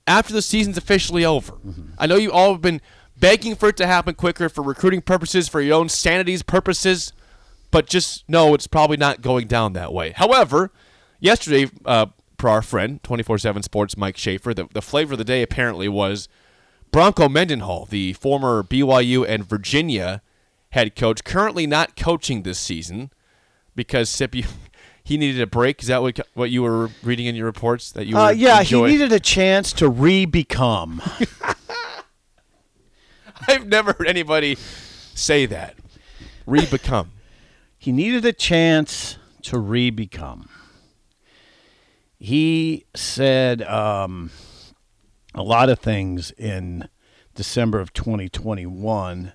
after 0.08 0.34
the 0.34 0.42
season's 0.42 0.78
officially 0.78 1.26
over. 1.26 1.54
I 1.98 2.08
know 2.08 2.16
you 2.16 2.32
all 2.32 2.54
have 2.54 2.62
been 2.62 2.82
begging 3.18 3.56
for 3.56 3.70
it 3.70 3.78
to 3.78 3.88
happen 3.88 4.16
quicker 4.16 4.50
for 4.50 4.62
recruiting 4.62 5.02
purposes, 5.02 5.48
for 5.48 5.62
your 5.62 5.76
own 5.76 5.90
sanity's 5.90 6.44
purposes, 6.44 7.14
but 7.72 7.88
just 7.88 8.28
know 8.30 8.54
it's 8.54 8.68
probably 8.68 8.98
not 8.98 9.22
going 9.22 9.48
down 9.48 9.74
that 9.74 9.94
way. 9.94 10.12
However, 10.12 10.72
yesterday, 11.20 11.70
uh, 11.86 12.08
per 12.38 12.50
our 12.50 12.62
friend, 12.62 13.02
24 13.04 13.40
7 13.40 13.64
Sports 13.64 13.98
Mike 13.98 14.18
Schaefer, 14.18 14.54
the, 14.54 14.68
the 14.74 14.82
flavor 14.82 15.14
of 15.14 15.18
the 15.18 15.26
day 15.26 15.42
apparently 15.42 15.88
was 15.88 16.28
Bronco 16.92 17.28
Mendenhall, 17.28 17.86
the 17.86 18.14
former 18.14 18.64
BYU 18.64 19.28
and 19.28 19.46
Virginia 19.48 20.22
head 20.70 20.96
coach, 20.96 21.24
currently 21.24 21.68
not 21.68 21.96
coaching 21.96 22.44
this 22.44 22.60
season 22.60 23.12
because 23.76 24.10
Sip, 24.10 24.34
you, 24.36 24.46
he 25.04 25.18
needed 25.18 25.42
a 25.42 25.48
break. 25.48 25.82
Is 25.82 25.88
that 25.88 26.02
what, 26.02 26.20
what 26.34 26.52
you 26.52 26.64
were 26.64 26.90
reading 27.04 27.26
in 27.26 27.36
your 27.36 27.46
reports? 27.46 27.92
That 27.92 28.06
you 28.06 28.18
Uh, 28.18 28.28
were 28.28 28.32
yeah, 28.34 28.60
enjoying? 28.62 28.92
he 28.92 28.98
needed 28.98 29.12
a 29.12 29.20
chance 29.20 29.74
to 29.74 29.90
re-become. 29.90 31.02
I've 33.48 33.68
never 33.68 33.94
heard 33.94 34.08
anybody 34.08 34.56
say 34.56 35.46
that. 35.48 35.76
Re-become. 36.46 37.12
he 37.78 37.92
needed 37.92 38.26
a 38.26 38.34
chance 38.34 39.18
to 39.44 39.60
re-become. 39.60 40.50
He 42.18 42.86
said 42.96 43.62
um, 43.64 44.32
a 45.36 45.44
lot 45.44 45.70
of 45.70 45.80
things 45.80 46.32
in 46.32 46.88
December 47.36 47.80
of 47.80 47.94
2021. 47.94 49.34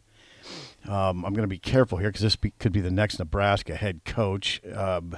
Um, 0.89 1.25
I'm 1.25 1.35
going 1.35 1.43
to 1.43 1.47
be 1.47 1.59
careful 1.59 1.99
here 1.99 2.09
because 2.09 2.23
this 2.23 2.37
be, 2.37 2.53
could 2.59 2.73
be 2.73 2.81
the 2.81 2.91
next 2.91 3.19
Nebraska 3.19 3.77
head 3.77 4.05
coach. 4.05 4.61
Um, 4.75 5.17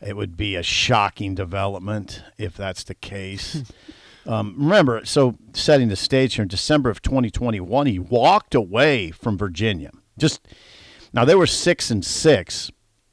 it 0.00 0.16
would 0.16 0.36
be 0.36 0.56
a 0.56 0.62
shocking 0.62 1.34
development 1.34 2.22
if 2.36 2.56
that's 2.56 2.82
the 2.82 2.94
case. 2.94 3.62
um, 4.26 4.56
remember, 4.58 5.04
so 5.04 5.36
setting 5.52 5.88
the 5.88 5.96
stage 5.96 6.34
here 6.34 6.42
in 6.42 6.48
December 6.48 6.90
of 6.90 7.00
2021, 7.00 7.86
he 7.86 7.98
walked 8.00 8.56
away 8.56 9.12
from 9.12 9.38
Virginia. 9.38 9.92
Just 10.18 10.40
now, 11.12 11.24
they 11.24 11.34
were 11.34 11.46
six 11.46 11.90
and 11.90 12.04
six 12.04 12.70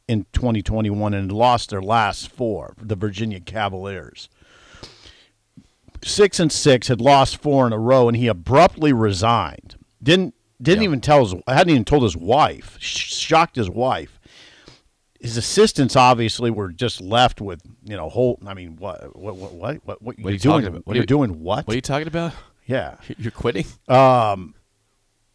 in 0.07 0.25
2021 0.33 1.13
and 1.13 1.31
lost 1.31 1.69
their 1.69 1.81
last 1.81 2.29
four. 2.29 2.73
The 2.81 2.95
Virginia 2.95 3.39
Cavaliers, 3.39 4.29
six 6.03 6.39
and 6.39 6.51
six, 6.51 6.87
had 6.87 7.01
lost 7.01 7.37
four 7.37 7.67
in 7.67 7.73
a 7.73 7.79
row, 7.79 8.07
and 8.07 8.17
he 8.17 8.27
abruptly 8.27 8.93
resigned. 8.93 9.75
Didn't 10.01 10.33
didn't 10.61 10.83
even 10.83 11.01
tell 11.01 11.25
his 11.25 11.35
hadn't 11.47 11.71
even 11.71 11.85
told 11.85 12.03
his 12.03 12.17
wife. 12.17 12.77
Sh- 12.79 13.13
shocked 13.13 13.55
his 13.55 13.69
wife. 13.69 14.19
His 15.19 15.35
assistants 15.35 15.95
obviously 15.95 16.49
were 16.49 16.71
just 16.71 17.01
left 17.01 17.41
with 17.41 17.61
you 17.83 17.95
know 17.95 18.09
whole. 18.09 18.39
I 18.45 18.53
mean, 18.53 18.77
what 18.77 19.15
what 19.17 19.35
what 19.35 19.53
what 19.53 19.85
what, 19.85 20.01
what, 20.01 20.17
are 20.17 20.21
you're 20.21 20.31
you 20.31 20.39
doing? 20.39 20.53
talking 20.61 20.67
about? 20.67 20.87
What 20.87 20.93
are 20.93 20.97
you're 20.97 21.05
doing 21.05 21.41
what? 21.41 21.67
What 21.67 21.73
are 21.73 21.77
you 21.77 21.81
talking 21.81 22.07
about? 22.07 22.33
yeah, 22.69 22.97
You're 23.17 23.31
quitting? 23.31 23.65
Um, 23.87 24.53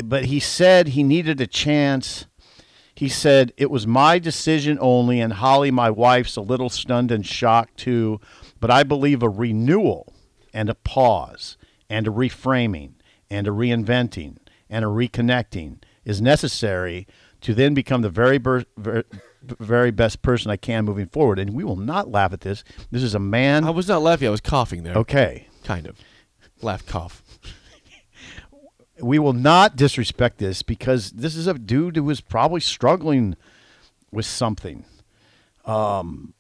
but 0.03 0.27
he 0.27 0.39
said 0.39 0.89
he 0.89 1.03
needed 1.03 1.41
a 1.41 1.47
chance. 1.47 2.27
He 2.95 3.09
said 3.09 3.53
it 3.57 3.73
was 3.73 3.89
my 3.89 4.21
decision 4.21 4.79
only, 4.81 5.21
and 5.21 5.33
Holly, 5.33 5.73
my 5.73 5.91
wife's, 5.91 6.37
a 6.37 6.41
little 6.41 6.71
stunned 6.71 7.11
and 7.11 7.27
shocked 7.27 7.77
too. 7.77 8.21
But 8.61 8.71
I 8.71 8.85
believe 8.85 9.23
a 9.23 9.29
renewal 9.29 10.14
and 10.55 10.71
a 10.71 10.75
pause 10.75 11.59
and 11.91 12.07
a 12.07 12.11
reframing 12.11 12.93
and 13.29 13.47
a 13.47 13.51
reinventing 13.51 14.39
and 14.71 14.85
a 14.85 14.89
reconnecting 14.89 15.83
is 16.05 16.23
necessary 16.23 17.07
to 17.41 17.53
then 17.53 17.75
become 17.75 18.01
the 18.01 18.09
very, 18.09 18.39
ber- 18.39 18.65
ver- 18.77 19.05
very 19.43 19.91
best 19.91 20.23
person 20.23 20.51
I 20.51 20.57
can 20.57 20.85
moving 20.85 21.07
forward. 21.07 21.39
And 21.39 21.53
we 21.53 21.65
will 21.65 21.77
not 21.77 22.11
laugh 22.11 22.33
at 22.33 22.41
this. 22.41 22.65
This 22.91 23.03
is 23.03 23.15
a 23.15 23.19
man. 23.19 23.65
I 23.65 23.71
was 23.71 23.89
not 23.89 24.03
laughing. 24.03 24.29
I 24.29 24.31
was 24.31 24.41
coughing 24.41 24.83
there. 24.83 24.95
okay. 24.97 25.49
Kind 25.65 25.87
of. 25.87 25.99
Laugh, 26.63 26.87
cough. 26.87 27.23
we 29.01 29.19
will 29.19 29.33
not 29.33 29.77
disrespect 29.77 30.39
this 30.39 30.63
because 30.63 31.11
this 31.13 31.37
is 31.37 31.47
a 31.47 31.55
dude 31.55 31.97
who 31.97 32.05
was 32.05 32.21
probably 32.21 32.61
struggling 32.61 33.37
with 34.11 34.27
something. 34.27 34.85
Um, 35.65 36.34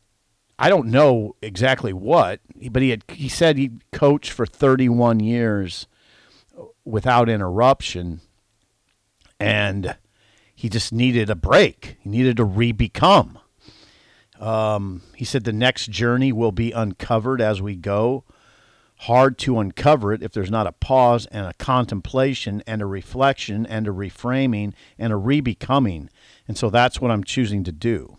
I 0.58 0.68
don't 0.68 0.88
know 0.88 1.36
exactly 1.42 1.92
what, 1.92 2.40
but 2.70 2.82
he 2.82 2.90
had 2.90 3.04
he 3.08 3.28
said 3.28 3.58
he 3.58 3.72
coached 3.92 4.30
for 4.30 4.46
31 4.46 5.20
years 5.20 5.86
without 6.84 7.28
interruption, 7.28 8.20
and 9.40 9.96
he 10.54 10.68
just 10.68 10.92
needed 10.92 11.28
a 11.28 11.34
break. 11.34 11.96
He 12.00 12.08
needed 12.08 12.36
to 12.36 12.44
re-become. 12.44 13.38
Um, 14.40 15.02
he 15.14 15.24
said 15.24 15.44
the 15.44 15.52
next 15.52 15.90
journey 15.90 16.32
will 16.32 16.52
be 16.52 16.72
uncovered 16.72 17.40
as 17.40 17.60
we 17.62 17.76
go 17.76 18.24
hard 18.98 19.38
to 19.38 19.58
uncover 19.58 20.12
it 20.12 20.22
if 20.22 20.32
there's 20.32 20.50
not 20.50 20.66
a 20.66 20.72
pause 20.72 21.26
and 21.26 21.46
a 21.46 21.54
contemplation 21.54 22.62
and 22.66 22.80
a 22.80 22.86
reflection 22.86 23.66
and 23.66 23.86
a 23.86 23.90
reframing 23.90 24.72
and 24.98 25.12
a 25.12 25.16
rebecoming. 25.16 26.08
And 26.46 26.56
so 26.56 26.70
that's 26.70 27.00
what 27.00 27.10
I'm 27.10 27.24
choosing 27.24 27.64
to 27.64 27.72
do. 27.72 28.16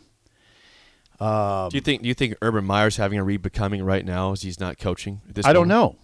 Um, 1.20 1.70
do 1.70 1.78
you 1.78 1.82
think? 1.82 2.02
Do 2.02 2.08
you 2.08 2.14
think 2.14 2.36
Urban 2.42 2.66
Meyer's 2.66 2.98
having 2.98 3.20
a 3.20 3.24
re-becoming 3.24 3.84
right 3.84 4.06
now 4.06 4.32
as 4.34 4.42
he's 4.42 4.60
not 4.60 4.78
coaching? 4.78 5.22
This 5.28 5.46
I 5.46 5.54
don't 5.54 5.68
moment? 5.68 5.94
know. 5.94 6.00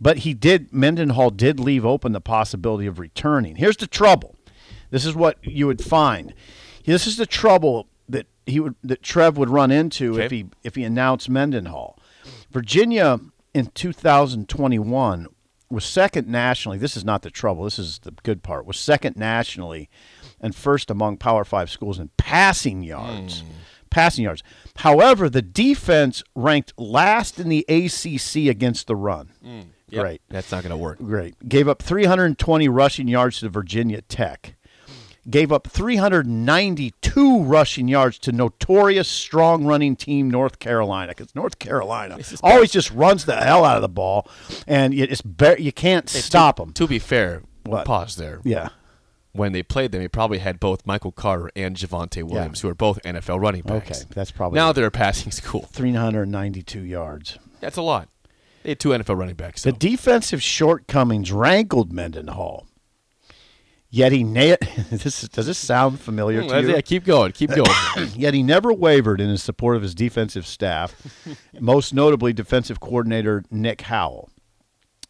But 0.00 0.18
he 0.18 0.34
did 0.34 0.72
Mendenhall 0.72 1.30
did 1.30 1.58
leave 1.58 1.84
open 1.84 2.12
the 2.12 2.20
possibility 2.20 2.86
of 2.86 2.98
returning. 2.98 3.56
Here's 3.56 3.76
the 3.76 3.86
trouble. 3.86 4.36
This 4.90 5.04
is 5.04 5.14
what 5.14 5.38
you 5.42 5.66
would 5.66 5.82
find. 5.82 6.34
This 6.84 7.06
is 7.06 7.16
the 7.16 7.26
trouble 7.26 7.88
that 8.08 8.26
he 8.46 8.60
would 8.60 8.74
that 8.82 9.02
Trev 9.02 9.36
would 9.36 9.50
run 9.50 9.70
into 9.70 10.18
if 10.18 10.30
he 10.30 10.46
if 10.62 10.74
he 10.74 10.84
announced 10.84 11.28
Mendenhall. 11.28 11.98
Virginia 12.50 13.18
in 13.54 13.66
2021 13.66 15.26
was 15.70 15.84
second 15.84 16.28
nationally. 16.28 16.78
This 16.78 16.96
is 16.96 17.04
not 17.04 17.22
the 17.22 17.30
trouble. 17.30 17.64
This 17.64 17.78
is 17.78 17.98
the 18.00 18.12
good 18.22 18.42
part. 18.42 18.66
Was 18.66 18.78
second 18.78 19.16
nationally 19.16 19.90
and 20.40 20.54
first 20.54 20.90
among 20.90 21.18
Power 21.18 21.44
5 21.44 21.70
schools 21.70 21.98
in 21.98 22.10
passing 22.16 22.82
yards. 22.82 23.40
Hmm. 23.40 23.46
Passing 23.90 24.24
yards. 24.24 24.42
However, 24.76 25.28
the 25.28 25.42
defense 25.42 26.22
ranked 26.34 26.72
last 26.76 27.38
in 27.40 27.48
the 27.48 27.64
ACC 27.68 28.48
against 28.48 28.86
the 28.86 28.96
run. 28.96 29.30
Mm, 29.44 29.66
yep, 29.88 30.02
Great. 30.02 30.22
That's 30.28 30.50
not 30.52 30.62
going 30.62 30.70
to 30.70 30.76
work. 30.76 30.98
Great. 30.98 31.48
Gave 31.48 31.68
up 31.68 31.82
320 31.82 32.68
rushing 32.68 33.08
yards 33.08 33.40
to 33.40 33.48
Virginia 33.48 34.02
Tech. 34.02 34.54
Gave 35.28 35.52
up 35.52 35.66
392 35.66 37.42
rushing 37.42 37.88
yards 37.88 38.18
to 38.20 38.32
notorious 38.32 39.08
strong 39.08 39.64
running 39.66 39.96
team 39.96 40.30
North 40.30 40.58
Carolina 40.58 41.12
because 41.14 41.34
North 41.34 41.58
Carolina 41.58 42.18
always 42.42 42.70
just 42.72 42.90
runs 42.92 43.24
the 43.26 43.36
hell 43.36 43.64
out 43.64 43.76
of 43.76 43.82
the 43.82 43.88
ball, 43.88 44.26
and 44.66 44.94
it's 44.94 45.22
you 45.58 45.72
can't 45.72 46.08
stop 46.08 46.56
them. 46.56 46.72
To 46.74 46.86
be 46.86 46.98
fair, 46.98 47.42
What? 47.64 47.84
pause 47.84 48.16
there. 48.16 48.40
Yeah. 48.44 48.70
When 49.32 49.52
they 49.52 49.62
played 49.62 49.92
them, 49.92 50.00
they 50.00 50.08
probably 50.08 50.38
had 50.38 50.58
both 50.58 50.86
Michael 50.86 51.12
Carter 51.12 51.50
and 51.54 51.76
Javonte 51.76 52.22
Williams, 52.22 52.60
who 52.60 52.68
are 52.68 52.74
both 52.74 52.98
NFL 53.02 53.40
running 53.40 53.62
backs. 53.62 54.02
Okay, 54.02 54.10
that's 54.14 54.30
probably 54.30 54.56
now 54.56 54.72
they're 54.72 54.90
passing 54.90 55.30
school. 55.40 55.68
392 55.72 56.80
yards. 56.80 57.38
That's 57.60 57.76
a 57.76 57.82
lot. 57.82 58.08
They 58.62 58.70
had 58.70 58.80
two 58.80 58.90
NFL 58.90 59.16
running 59.16 59.36
backs. 59.36 59.62
The 59.62 59.72
defensive 59.72 60.42
shortcomings 60.42 61.30
rankled 61.30 61.92
Mendenhall. 61.92 62.66
Yet 63.90 64.12
he 64.12 64.22
na- 64.22 64.56
this 64.90 65.22
does 65.28 65.46
this 65.46 65.56
sound 65.56 65.98
familiar 66.00 66.42
to 66.42 66.60
you? 66.60 66.72
yeah, 66.74 66.80
keep 66.82 67.04
going, 67.04 67.32
keep 67.32 67.50
going. 67.50 67.70
Yet 68.14 68.34
he 68.34 68.42
never 68.42 68.72
wavered 68.72 69.20
in 69.20 69.28
his 69.30 69.42
support 69.42 69.76
of 69.76 69.82
his 69.82 69.94
defensive 69.94 70.46
staff, 70.46 70.94
most 71.60 71.94
notably 71.94 72.34
defensive 72.34 72.80
coordinator 72.80 73.44
Nick 73.50 73.82
Howell, 73.82 74.30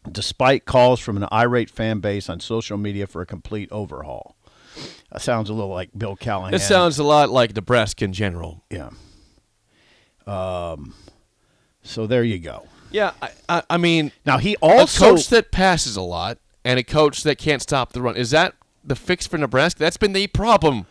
despite 0.09 0.65
calls 0.65 0.99
from 0.99 1.17
an 1.17 1.27
irate 1.31 1.69
fan 1.69 1.99
base 1.99 2.29
on 2.29 2.39
social 2.39 2.77
media 2.77 3.07
for 3.07 3.21
a 3.21 3.25
complete 3.25 3.71
overhaul. 3.71 4.35
That 5.11 5.21
sounds 5.21 5.49
a 5.49 5.53
little 5.53 5.69
like 5.71 5.89
Bill 5.97 6.15
Callahan. 6.15 6.51
this 6.51 6.67
sounds 6.67 6.99
a 6.99 7.03
lot 7.03 7.29
like 7.29 7.55
Nebraska 7.55 8.05
in 8.05 8.13
general. 8.13 8.63
yeah. 8.69 8.89
Um, 10.27 10.93
so 11.81 12.05
there 12.05 12.23
you 12.23 12.39
go. 12.39 12.67
Yeah, 12.91 13.13
I, 13.21 13.29
I, 13.47 13.63
I 13.71 13.77
mean, 13.77 14.11
Now 14.25 14.37
he 14.37 14.53
a 14.55 14.57
also 14.61 15.11
coach 15.15 15.27
that 15.29 15.51
passes 15.51 15.95
a 15.95 16.01
lot 16.01 16.37
and 16.63 16.79
a 16.79 16.83
coach 16.83 17.23
that 17.23 17.37
can't 17.37 17.61
stop 17.61 17.93
the 17.93 18.01
run 18.01 18.15
is 18.15 18.31
that 18.31 18.53
the 18.83 18.95
fix 18.95 19.27
for 19.27 19.37
Nebraska? 19.37 19.79
That's 19.79 19.97
been 19.97 20.13
the 20.13 20.27
problem 20.27 20.85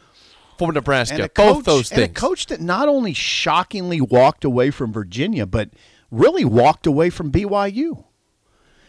for 0.59 0.73
Nebraska. 0.73 1.25
a 1.25 1.29
Both 1.29 1.35
coach, 1.59 1.65
those 1.65 1.91
and 1.93 2.01
a 2.01 2.05
things. 2.07 2.19
coach 2.19 2.47
that 2.47 2.61
not 2.61 2.89
only 2.89 3.15
shockingly 3.15 4.01
walked 4.01 4.45
away 4.45 4.71
from 4.71 4.93
Virginia, 4.93 5.47
but 5.47 5.71
really 6.11 6.45
walked 6.45 6.87
away 6.87 7.11
from 7.11 7.31
BYU. 7.33 8.05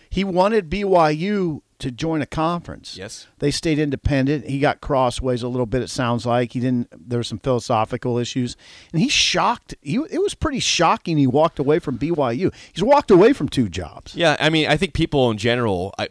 He 0.10 0.24
wanted 0.24 0.70
BYU 0.70 1.62
to 1.80 1.92
join 1.92 2.22
a 2.22 2.26
conference. 2.26 2.98
Yes. 2.98 3.28
They 3.40 3.52
stayed 3.52 3.80
independent. 3.80 4.46
He 4.50 4.60
got 4.60 4.82
crossways 4.82 5.44
a 5.44 5.48
little 5.48 5.66
bit. 5.66 5.82
It 5.82 5.90
sounds 5.90 6.26
like 6.26 6.52
he 6.54 6.60
didn't. 6.60 6.90
There 7.10 7.20
were 7.20 7.24
some 7.24 7.40
philosophical 7.40 8.18
issues, 8.18 8.58
and 8.92 9.02
he 9.02 9.08
shocked. 9.08 9.76
He, 9.82 9.96
it 10.10 10.22
was 10.22 10.34
pretty 10.34 10.60
shocking. 10.60 11.18
He 11.18 11.28
walked 11.28 11.58
away 11.60 11.80
from 11.80 11.98
BYU. 11.98 12.54
He's 12.74 12.84
walked 12.84 13.12
away 13.12 13.34
from 13.34 13.48
two 13.48 13.70
jobs. 13.70 14.16
Yeah, 14.16 14.36
I 14.40 14.50
mean, 14.50 14.68
I 14.68 14.78
think 14.78 14.94
people 14.94 15.32
in 15.32 15.38
general 15.38 15.94
I 15.98 16.10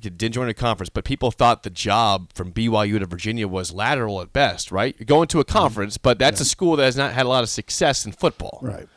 didn't 0.00 0.32
join 0.32 0.48
a 0.48 0.54
conference, 0.54 0.88
but 0.88 1.04
people 1.04 1.30
thought 1.30 1.62
the 1.62 1.70
job 1.70 2.32
from 2.34 2.52
BYU 2.52 2.98
to 2.98 3.06
Virginia 3.06 3.46
was 3.46 3.72
lateral 3.72 4.20
at 4.20 4.32
best, 4.32 4.72
right? 4.72 4.96
You're 4.98 5.06
going 5.06 5.28
to 5.28 5.40
a 5.40 5.44
conference, 5.44 5.96
but 5.98 6.18
that's 6.18 6.40
a 6.40 6.44
school 6.44 6.76
that 6.76 6.84
has 6.84 6.96
not 6.96 7.12
had 7.12 7.26
a 7.26 7.28
lot 7.28 7.42
of 7.42 7.48
success 7.48 8.04
in 8.04 8.12
football. 8.12 8.60
Right. 8.62 8.88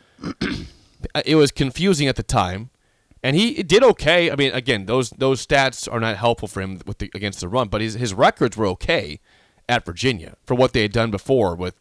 It 1.24 1.36
was 1.36 1.52
confusing 1.52 2.08
at 2.08 2.16
the 2.16 2.24
time, 2.24 2.72
and 3.26 3.36
he 3.36 3.64
did 3.64 3.84
okay. 3.84 4.30
I 4.30 4.36
mean, 4.36 4.54
again, 4.54 4.86
those 4.86 5.10
those 5.10 5.46
stats 5.46 5.92
are 5.92 6.00
not 6.00 6.16
helpful 6.16 6.48
for 6.48 6.62
him 6.62 6.80
with 6.86 7.00
the, 7.00 7.10
against 7.16 7.40
the 7.40 7.48
run, 7.48 7.70
but 7.70 7.82
his 7.82 7.96
his 7.96 8.14
records 8.14 8.56
were 8.56 8.68
okay 8.68 9.20
at 9.68 9.84
Virginia 9.84 10.36
for 10.44 10.54
what 10.54 10.74
they 10.74 10.84
had 10.84 10.92
done 10.92 11.10
before 11.10 11.56
with 11.56 11.74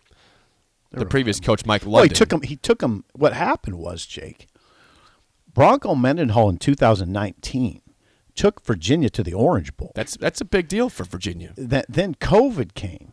the 0.90 1.04
previous 1.04 1.40
coach 1.40 1.66
Mike 1.66 1.82
London. 1.82 1.92
Well, 1.92 2.02
he 2.04 2.08
took 2.08 2.32
him. 2.32 2.40
He 2.40 2.56
took 2.56 2.82
him. 2.82 3.04
What 3.12 3.34
happened 3.34 3.76
was 3.76 4.06
Jake 4.06 4.48
Bronco 5.52 5.94
Mendenhall 5.94 6.48
in 6.48 6.56
2019 6.56 7.82
took 8.34 8.64
Virginia 8.64 9.10
to 9.10 9.22
the 9.22 9.34
Orange 9.34 9.76
Bowl. 9.76 9.92
That's 9.94 10.16
that's 10.16 10.40
a 10.40 10.46
big 10.46 10.66
deal 10.66 10.88
for 10.88 11.04
Virginia. 11.04 11.52
that 11.58 11.84
then 11.90 12.14
COVID 12.14 12.72
came. 12.72 13.12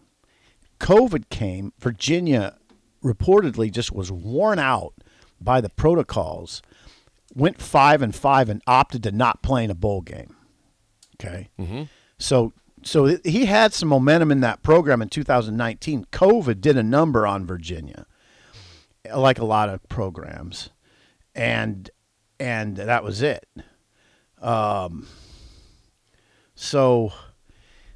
COVID 0.80 1.30
came. 1.30 1.74
Virginia 1.80 2.56
reportedly 3.04 3.70
just 3.70 3.92
was 3.92 4.10
worn 4.10 4.58
out 4.58 4.94
by 5.42 5.60
the 5.60 5.70
protocols. 5.70 6.62
Went 7.34 7.62
five 7.62 8.02
and 8.02 8.14
five 8.14 8.50
and 8.50 8.62
opted 8.68 9.04
to 9.04 9.12
not 9.12 9.42
play 9.42 9.64
in 9.64 9.72
a 9.72 9.76
bowl 9.76 10.02
game. 10.02 10.36
Okay, 11.16 11.50
mm-hmm. 11.60 11.84
so 12.18 12.54
so 12.84 13.18
he 13.24 13.46
had 13.46 13.74
some 13.74 13.90
momentum 13.90 14.32
in 14.32 14.42
that 14.42 14.64
program 14.64 15.02
in 15.02 15.10
2019. 15.10 16.06
COVID 16.12 16.62
did 16.62 16.78
a 16.78 16.84
number 16.84 17.28
on 17.28 17.46
Virginia, 17.46 18.06
like 19.16 19.40
a 19.40 19.46
lot 19.46 19.70
of 19.70 19.88
programs, 19.88 20.70
and 21.36 21.90
and 22.40 22.78
that 22.78 23.04
was 23.04 23.22
it. 23.22 23.48
Um, 24.42 25.08
so 26.56 27.14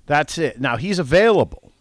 that's 0.05 0.37
it. 0.37 0.61
Now 0.61 0.77
he's 0.77 0.99
available. 0.99 1.71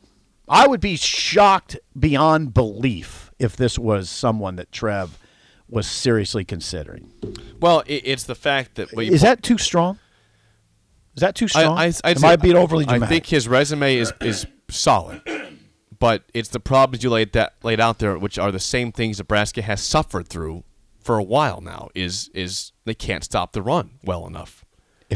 I 0.49 0.67
would 0.67 0.81
be 0.81 0.97
shocked 0.97 1.77
beyond 1.99 2.55
belief 2.55 3.31
if 3.39 3.57
this 3.57 3.79
was 3.79 4.11
someone 4.11 4.57
that 4.57 4.73
Trev 4.73 5.19
was 5.69 5.87
seriously 5.87 6.45
considering. 6.45 7.13
Well, 7.61 7.83
it, 7.87 8.03
it's 8.05 8.25
the 8.25 8.35
fact 8.35 8.77
that 8.77 8.93
Is 8.99 9.23
that 9.23 9.43
too 9.43 9.59
strong? 9.59 9.99
Is 11.15 11.21
that 11.21 11.35
too 11.35 11.49
strong? 11.49 11.79
I, 11.79 11.87
I, 11.87 11.93
I'd 12.05 12.17
Am 12.19 12.25
I 12.25 12.37
being 12.37 12.57
overly 12.57 12.85
dramatic? 12.85 13.07
I 13.07 13.09
think 13.09 13.27
his 13.27 13.47
resume 13.47 13.97
is 13.97 14.13
is 14.21 14.47
solid, 14.69 15.23
but 15.99 16.25
it's 16.35 16.49
the 16.49 16.61
problems 16.61 17.05
you 17.05 17.11
laid 17.11 17.33
that 17.33 17.55
laid 17.63 17.81
out 17.81 17.99
there, 17.99 18.19
which 18.19 18.39
are 18.39 18.51
the 18.51 18.59
same 18.59 18.91
things 18.91 19.19
Nebraska 19.19 19.63
has 19.63 19.83
suffered 19.83 20.29
through 20.29 20.65
for 21.01 21.19
a 21.19 21.23
while 21.23 21.61
now. 21.61 21.89
Is 21.95 22.31
is 22.35 22.73
they 22.85 22.95
can't 22.95 23.23
stop 23.23 23.53
the 23.53 23.63
run 23.63 23.99
well 24.03 24.27
enough. 24.27 24.64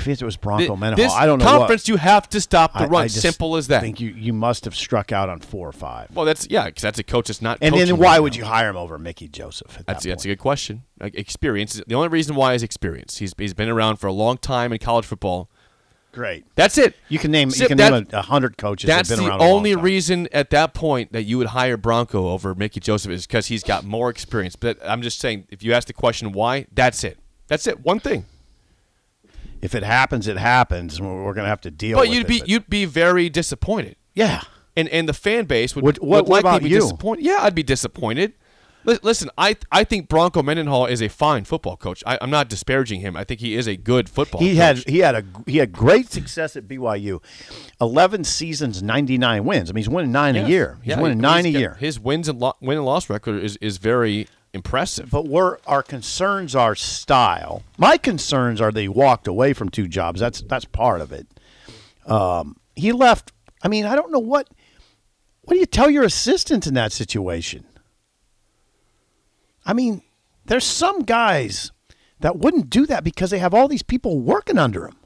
If 0.07 0.23
it 0.23 0.25
was 0.25 0.37
Bronco 0.37 0.77
Mendenhall, 0.77 0.97
this 0.97 1.13
I 1.13 1.27
don't 1.27 1.39
know 1.39 1.45
conference, 1.45 1.83
what. 1.83 1.89
you 1.89 1.97
have 1.97 2.29
to 2.31 2.41
stop 2.41 2.73
the 2.75 2.81
I- 2.81 2.87
run. 2.87 3.05
I 3.05 3.07
Simple 3.09 3.57
as 3.57 3.69
that. 3.69 3.79
I 3.79 3.81
think 3.81 4.01
you, 4.01 4.11
you 4.11 4.33
must 4.33 4.65
have 4.65 4.75
struck 4.77 5.13
out 5.13 5.29
on 5.29 5.41
four 5.41 5.69
or 5.69 5.73
five. 5.73 6.15
well, 6.15 6.25
that's 6.25 6.47
yeah, 6.51 6.67
because 6.67 6.83
that's 6.83 6.99
a 6.99 7.05
coach 7.05 7.29
that's 7.29 7.43
not. 7.43 7.59
and 7.61 7.75
then 7.75 7.97
why 7.97 8.13
right 8.15 8.21
would 8.21 8.33
now. 8.35 8.39
you 8.39 8.45
hire 8.45 8.71
him 8.71 8.77
over 8.77 8.99
Mickey 8.99 9.29
Joseph? 9.29 9.79
At 9.79 9.87
That's 9.87 10.05
that 10.05 10.09
that's 10.11 10.25
a 10.25 10.29
good 10.29 10.39
question. 10.39 10.83
Like, 11.01 11.15
experience. 11.15 11.81
The 11.87 11.95
only 11.95 12.09
reason 12.09 12.35
why 12.37 12.55
is 12.55 12.63
experience. 12.63 13.19
He's 13.19 13.35
he's 13.39 13.55
been 13.55 13.69
around 13.69 13.97
for 13.97 14.07
a 14.07 14.13
long 14.13 14.39
time 14.39 14.73
in 14.73 14.79
college 14.79 15.05
football. 15.07 15.49
great. 16.13 16.45
That's 16.55 16.79
it. 16.79 16.95
You 17.09 17.19
can 17.19 17.31
name 17.31 17.51
you 17.55 17.67
can 17.69 17.77
name 17.79 18.07
a, 18.13 18.23
hundred 18.23 18.57
coaches. 18.57 18.89
that 18.89 19.07
have 19.07 19.09
been 19.09 19.25
the 19.25 19.31
around 19.31 19.41
a 19.41 19.45
long 19.45 19.53
only 19.59 19.75
reason 19.77 20.29
at 20.33 20.51
that 20.51 20.75
point 20.75 21.13
that 21.13 21.23
you 21.25 21.39
would 21.39 21.49
hire 21.49 21.77
Bronco 21.77 22.29
over 22.31 22.55
Mickey 22.55 22.81
Joseph 22.81 23.13
is 23.13 23.27
because 23.27 23.47
he's 23.47 23.63
got 23.63 23.85
more 23.85 24.11
experience. 24.11 24.57
But 24.57 24.79
I'm 24.85 25.03
just 25.03 25.21
saying, 25.21 25.47
if 25.51 25.63
you 25.63 25.73
ask 25.73 25.87
the 25.87 25.93
question 25.93 26.33
why, 26.33 26.67
that's 26.73 27.05
it. 27.05 27.19
That's 27.47 27.67
it. 27.67 27.81
One 27.81 28.01
thing. 28.01 28.27
If 29.61 29.75
it 29.75 29.83
happens, 29.83 30.29
it 30.29 30.37
happens, 30.37 30.99
and 30.99 31.09
we're, 31.09 31.35
going 31.35 31.45
to 31.45 31.49
have 31.49 31.61
to 31.63 31.71
deal. 31.71 31.97
But 31.99 32.09
with 32.09 32.17
you'd 32.17 32.25
it, 32.27 32.29
be 32.29 32.39
but- 32.41 32.49
you'd 32.49 32.71
be 32.71 32.85
very 32.85 33.29
disappointed, 33.29 33.97
yeah. 34.15 34.43
and 34.77 34.89
and 34.91 35.09
the 35.09 35.13
fan 35.15 35.47
base 35.47 35.75
would 35.75 35.85
What- 35.85 36.03
what- 36.03 36.25
would 36.27 36.31
likely 36.33 36.49
about 36.51 36.63
be 36.63 36.69
you? 36.71 36.81
disappointed. 36.81 37.25
Yeah, 37.25 37.39
I'd 37.41 37.55
be 37.55 37.63
disappointed. 37.65 38.35
Li- 38.85 38.99
Listen, 39.03 39.29
I 39.37 39.57
I 39.73 39.85
think 39.85 40.09
Bronco 40.09 40.43
Mendenhall 40.43 40.87
is 40.87 41.03
a 41.03 41.09
fine 41.09 41.45
football 41.45 41.77
coach. 41.77 42.03
I, 42.07 42.17
I'm 42.21 42.31
not 42.31 42.49
disparaging 42.49 43.01
him. 43.01 43.17
I 43.17 43.25
think 43.25 43.41
he 43.41 43.55
is 43.55 43.67
a 43.67 43.77
good 43.77 44.09
football. 44.09 44.41
He 44.41 44.51
coach. 44.51 44.57
had 44.57 44.79
he 44.89 44.99
had 45.01 45.15
a 45.15 45.25
he 45.47 45.59
had 45.59 45.73
great 45.73 46.11
success 46.11 46.57
at 46.57 46.67
BYU, 46.69 47.23
eleven 47.81 48.25
seasons, 48.25 48.83
ninety 48.83 49.19
nine 49.19 49.45
wins. 49.45 49.69
I 49.69 49.73
mean, 49.73 49.83
he's 49.83 49.89
winning 49.89 50.13
nine 50.13 50.35
Yeah. 50.37 50.45
a 50.45 50.49
year. 50.49 50.79
He's 50.83 50.91
Yeah, 50.91 51.01
winning 51.01 51.19
he- 51.19 51.23
nine 51.23 51.45
a 51.47 51.51
year. 51.51 51.75
His 51.81 51.99
wins 52.01 52.29
and 52.29 52.39
lo- 52.39 52.57
win 52.61 52.77
and 52.79 52.87
loss 52.87 53.11
record 53.11 53.43
is 53.43 53.57
is 53.59 53.79
very 53.79 54.29
impressive. 54.55 55.11
But 55.11 55.29
where 55.29 55.59
our 55.67 55.83
concerns 55.83 56.55
are 56.55 56.75
style. 56.75 57.63
My 57.77 57.99
concerns 57.99 58.61
are 58.61 58.73
they 58.73 58.89
walked 58.89 59.27
away 59.27 59.53
from 59.53 59.69
two 59.69 59.89
jobs. 59.89 60.21
That's 60.21 60.41
that's 60.43 60.65
part 60.65 61.01
of 61.01 61.13
it. 61.13 61.27
Um, 62.07 62.57
he 62.75 62.93
left. 62.93 63.33
I 63.63 63.69
mean, 63.69 63.85
I 63.85 63.97
don't 63.97 64.13
know 64.13 64.19
what. 64.21 64.49
What 65.43 65.55
do 65.55 65.61
you 65.61 65.67
tell 65.67 65.89
your 65.91 66.05
assistants 66.05 66.67
in 66.67 66.75
that 66.75 66.93
situation? 66.93 67.65
I 69.69 69.75
mean, 69.75 70.03
there's 70.47 70.65
some 70.65 71.03
guys 71.03 71.71
that 72.21 72.39
wouldn't 72.39 72.71
do 72.71 72.87
that 72.87 73.05
because 73.05 73.31
they 73.31 73.39
have 73.39 73.53
all 73.53 73.69
these 73.69 73.83
people 73.83 74.19
working 74.19 74.59
under 74.59 74.81
them 74.81 74.97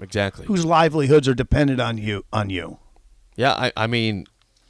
exactly. 0.00 0.46
whose 0.46 0.64
livelihoods 0.64 1.26
are 1.26 1.34
dependent 1.34 1.80
on 1.80 1.98
you. 1.98 2.24
On 2.32 2.48
you. 2.48 2.78
Yeah, 3.36 3.52
I, 3.52 3.72
I 3.76 3.86
mean, 3.88 4.26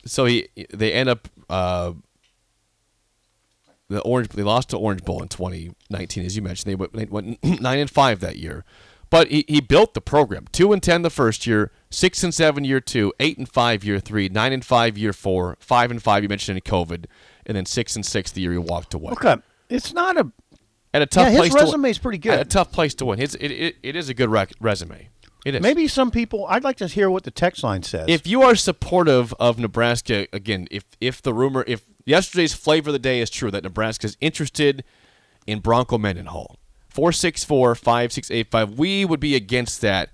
so 0.06 0.24
he 0.24 0.48
they 0.72 0.92
end 0.92 1.10
up 1.10 1.28
uh, 1.50 1.92
the 3.88 4.00
orange 4.00 4.28
they 4.30 4.42
lost 4.42 4.70
to 4.70 4.78
Orange 4.78 5.04
Bowl 5.04 5.22
in 5.22 5.28
2019, 5.28 6.24
as 6.24 6.34
you 6.34 6.42
mentioned. 6.42 6.70
They 6.70 6.74
went, 6.74 6.92
they 6.94 7.04
went 7.04 7.44
nine 7.60 7.78
and 7.78 7.90
five 7.90 8.20
that 8.20 8.36
year, 8.36 8.64
but 9.10 9.28
he, 9.28 9.44
he 9.48 9.60
built 9.60 9.92
the 9.92 10.00
program 10.00 10.46
two 10.50 10.72
and 10.72 10.82
ten 10.82 11.02
the 11.02 11.10
first 11.10 11.46
year, 11.46 11.70
six 11.90 12.24
and 12.24 12.32
seven 12.32 12.64
year 12.64 12.80
two, 12.80 13.12
eight 13.20 13.36
and 13.36 13.48
five 13.48 13.84
year 13.84 14.00
three, 14.00 14.28
nine 14.30 14.52
and 14.52 14.64
five 14.64 14.96
year 14.96 15.12
four, 15.12 15.58
five 15.60 15.90
and 15.90 16.02
five 16.02 16.22
you 16.22 16.28
mentioned 16.28 16.56
in 16.56 16.62
COVID, 16.62 17.04
and 17.46 17.56
then 17.56 17.66
six 17.66 17.96
and 17.96 18.04
six 18.04 18.30
the 18.32 18.40
year 18.40 18.52
he 18.52 18.58
walked 18.58 18.94
away. 18.94 19.12
Okay, 19.12 19.36
it's 19.68 19.92
not 19.92 20.16
a. 20.16 20.30
At 20.94 21.00
a 21.00 21.06
tough 21.06 21.24
Yeah, 21.24 21.30
his 21.30 21.38
place 21.38 21.50
to 21.52 21.56
win. 21.56 21.80
resume's 21.80 21.98
pretty 21.98 22.18
good. 22.18 22.34
At 22.34 22.40
a 22.40 22.44
tough 22.44 22.70
place 22.70 22.94
to 22.96 23.06
win. 23.06 23.18
It's, 23.18 23.34
it, 23.36 23.48
it, 23.50 23.76
it 23.82 23.96
is 23.96 24.10
a 24.10 24.14
good 24.14 24.28
rec- 24.28 24.52
resume. 24.60 25.08
It 25.46 25.54
is. 25.54 25.62
Maybe 25.62 25.88
some 25.88 26.10
people. 26.10 26.44
I'd 26.48 26.64
like 26.64 26.76
to 26.76 26.86
hear 26.86 27.08
what 27.10 27.22
the 27.24 27.30
text 27.30 27.62
line 27.64 27.82
says. 27.82 28.04
if 28.08 28.26
you 28.26 28.42
are 28.42 28.54
supportive 28.54 29.32
of 29.40 29.58
Nebraska, 29.58 30.26
again, 30.34 30.68
if 30.70 30.84
if 31.00 31.22
the 31.22 31.32
rumor, 31.32 31.64
if 31.66 31.84
yesterday's 32.04 32.52
flavor 32.52 32.90
of 32.90 32.92
the 32.92 32.98
day 32.98 33.20
is 33.20 33.30
true 33.30 33.50
that 33.50 33.64
Nebraska 33.64 34.06
is 34.06 34.16
interested 34.20 34.84
in 35.46 35.60
Bronco 35.60 35.96
Mendenhall, 35.96 36.58
464 36.90 37.74
5685, 37.74 38.78
we 38.78 39.04
would 39.06 39.18
be 39.18 39.34
against 39.34 39.80
that. 39.80 40.10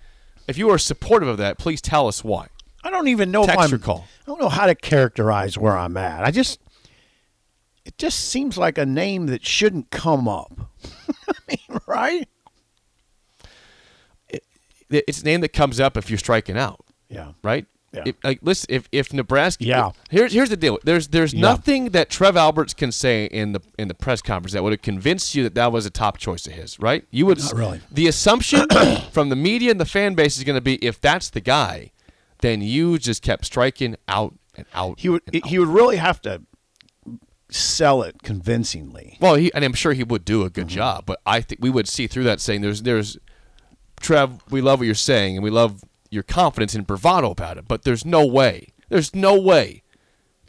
If 0.47 0.57
you 0.57 0.71
are 0.71 0.79
supportive 0.79 1.29
of 1.29 1.39
that, 1.39 1.59
please 1.59 1.81
tell 1.83 2.07
us 2.09 2.23
why. 2.25 2.47
I 2.85 2.91
don't 2.91 3.09
even 3.09 3.31
know 3.31 3.45
Text 3.45 3.67
if 3.67 3.73
I'm. 3.75 3.79
call. 3.81 4.07
I 4.23 4.25
don't 4.27 4.41
know 4.41 4.49
how 4.49 4.67
to 4.67 4.75
characterize 4.75 5.59
where 5.59 5.77
I'm 5.77 5.97
at. 5.97 6.25
I 6.25 6.31
just. 6.31 6.61
It 7.89 7.97
just 7.97 8.19
seems 8.29 8.59
like 8.59 8.77
a 8.77 8.85
name 8.85 9.27
that 9.29 9.45
shouldn't 9.47 9.91
come 9.91 10.29
up. 10.29 10.53
I 11.29 11.33
mean, 11.49 11.81
right? 11.87 12.29
It's 14.91 15.23
a 15.23 15.25
name 15.25 15.41
that 15.41 15.53
comes 15.55 15.81
up 15.81 15.97
if 15.97 16.09
you're 16.11 16.19
striking 16.19 16.57
out, 16.57 16.85
Yeah. 17.09 17.33
right? 17.43 17.67
Yeah. 17.93 18.03
If, 18.07 18.17
like, 18.23 18.41
listen, 18.43 18.67
if 18.71 18.89
if 18.93 19.13
Nebraska, 19.15 19.65
Yeah. 19.65 19.91
here's 20.11 20.33
here's 20.35 20.51
the 20.51 20.57
deal. 20.59 20.79
There's 20.85 21.09
there's 21.09 21.33
Yeah. 21.33 21.41
nothing 21.41 21.91
that 21.91 22.11
Trev 22.11 22.37
Alberts 22.37 22.75
can 22.75 22.93
say 22.93 23.25
in 23.25 23.53
the 23.53 23.61
in 23.79 23.89
the 23.89 23.95
press 23.95 24.21
conference 24.21 24.53
that 24.53 24.63
would 24.63 24.73
have 24.73 24.83
convinced 24.83 25.35
you 25.35 25.43
that 25.45 25.55
that 25.55 25.73
was 25.73 25.87
a 25.87 25.91
top 25.91 26.19
choice 26.19 26.47
of 26.47 26.53
his, 26.53 26.79
right? 26.79 27.05
You 27.11 27.25
would 27.27 27.39
Not 27.39 27.55
really. 27.55 27.81
The 27.91 28.07
assumption 28.07 28.67
from 29.13 29.31
the 29.31 29.37
media 29.37 29.71
and 29.71 29.81
the 29.81 29.87
fan 29.87 30.15
base 30.15 30.37
is 30.37 30.45
going 30.45 30.57
to 30.57 30.61
be 30.63 30.75
if 30.77 31.01
that's 31.01 31.31
the 31.31 31.41
guy, 31.41 31.91
then 32.41 32.61
you 32.61 32.99
just 32.99 33.23
kept 33.23 33.47
striking 33.47 33.97
out 34.07 34.35
and 34.55 34.67
out. 34.75 35.01
He 35.01 35.09
would 35.09 35.23
and 35.27 35.37
out. 35.43 35.49
he 35.49 35.59
would 35.59 35.69
really 35.69 35.97
have 35.97 36.21
to 36.23 36.43
sell 37.51 38.03
it 38.03 38.23
convincingly. 38.23 39.17
Well, 39.21 39.35
he 39.37 39.53
and 39.55 39.65
I'm 39.65 39.73
sure 39.73 39.93
he 39.93 40.05
would 40.05 40.25
do 40.25 40.43
a 40.45 40.51
good 40.51 40.67
Mm-hmm. 40.69 40.75
job, 40.77 41.07
but 41.07 41.21
I 41.25 41.41
think 41.41 41.61
we 41.63 41.71
would 41.71 41.89
see 41.89 42.07
through 42.07 42.25
that 42.25 42.41
saying 42.41 42.61
there's 42.61 42.83
there's 42.83 43.17
Trev, 44.01 44.41
we 44.51 44.61
love 44.61 44.79
what 44.81 44.87
you're 44.87 44.95
saying 44.95 45.37
and 45.37 45.43
we 45.45 45.51
love 45.51 45.83
your 46.11 46.23
confidence 46.23 46.75
and 46.75 46.87
bravado 46.87 47.31
about 47.31 47.59
it, 47.59 47.67
but 47.67 47.83
there's 47.83 48.05
no 48.05 48.25
way. 48.25 48.69
There's 48.89 49.15
no 49.15 49.39
way 49.39 49.83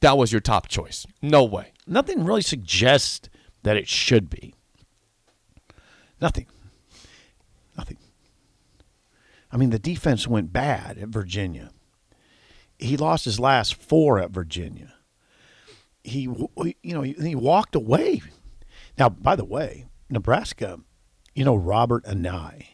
that 0.01 0.17
was 0.17 0.31
your 0.31 0.39
top 0.41 0.67
choice. 0.67 1.05
No 1.21 1.43
way. 1.43 1.73
Nothing 1.87 2.23
really 2.23 2.41
suggests 2.43 3.27
that 3.63 3.75
it 3.75 3.87
should 3.87 4.29
be. 4.29 4.53
Nothing. 6.21 6.45
Nothing. 7.77 7.97
I 9.51 9.57
mean, 9.57 9.71
the 9.71 9.79
defense 9.79 10.27
went 10.27 10.53
bad 10.53 10.97
at 10.97 11.09
Virginia. 11.09 11.71
He 12.77 12.95
lost 12.95 13.25
his 13.25 13.39
last 13.39 13.73
four 13.75 14.19
at 14.19 14.31
Virginia. 14.31 14.93
He, 16.03 16.21
you 16.21 16.93
know, 16.93 17.01
he, 17.01 17.35
walked 17.35 17.75
away. 17.75 18.21
Now, 18.97 19.09
by 19.09 19.35
the 19.35 19.45
way, 19.45 19.85
Nebraska, 20.09 20.79
you 21.35 21.43
know, 21.43 21.55
Robert 21.55 22.05
Anae 22.05 22.67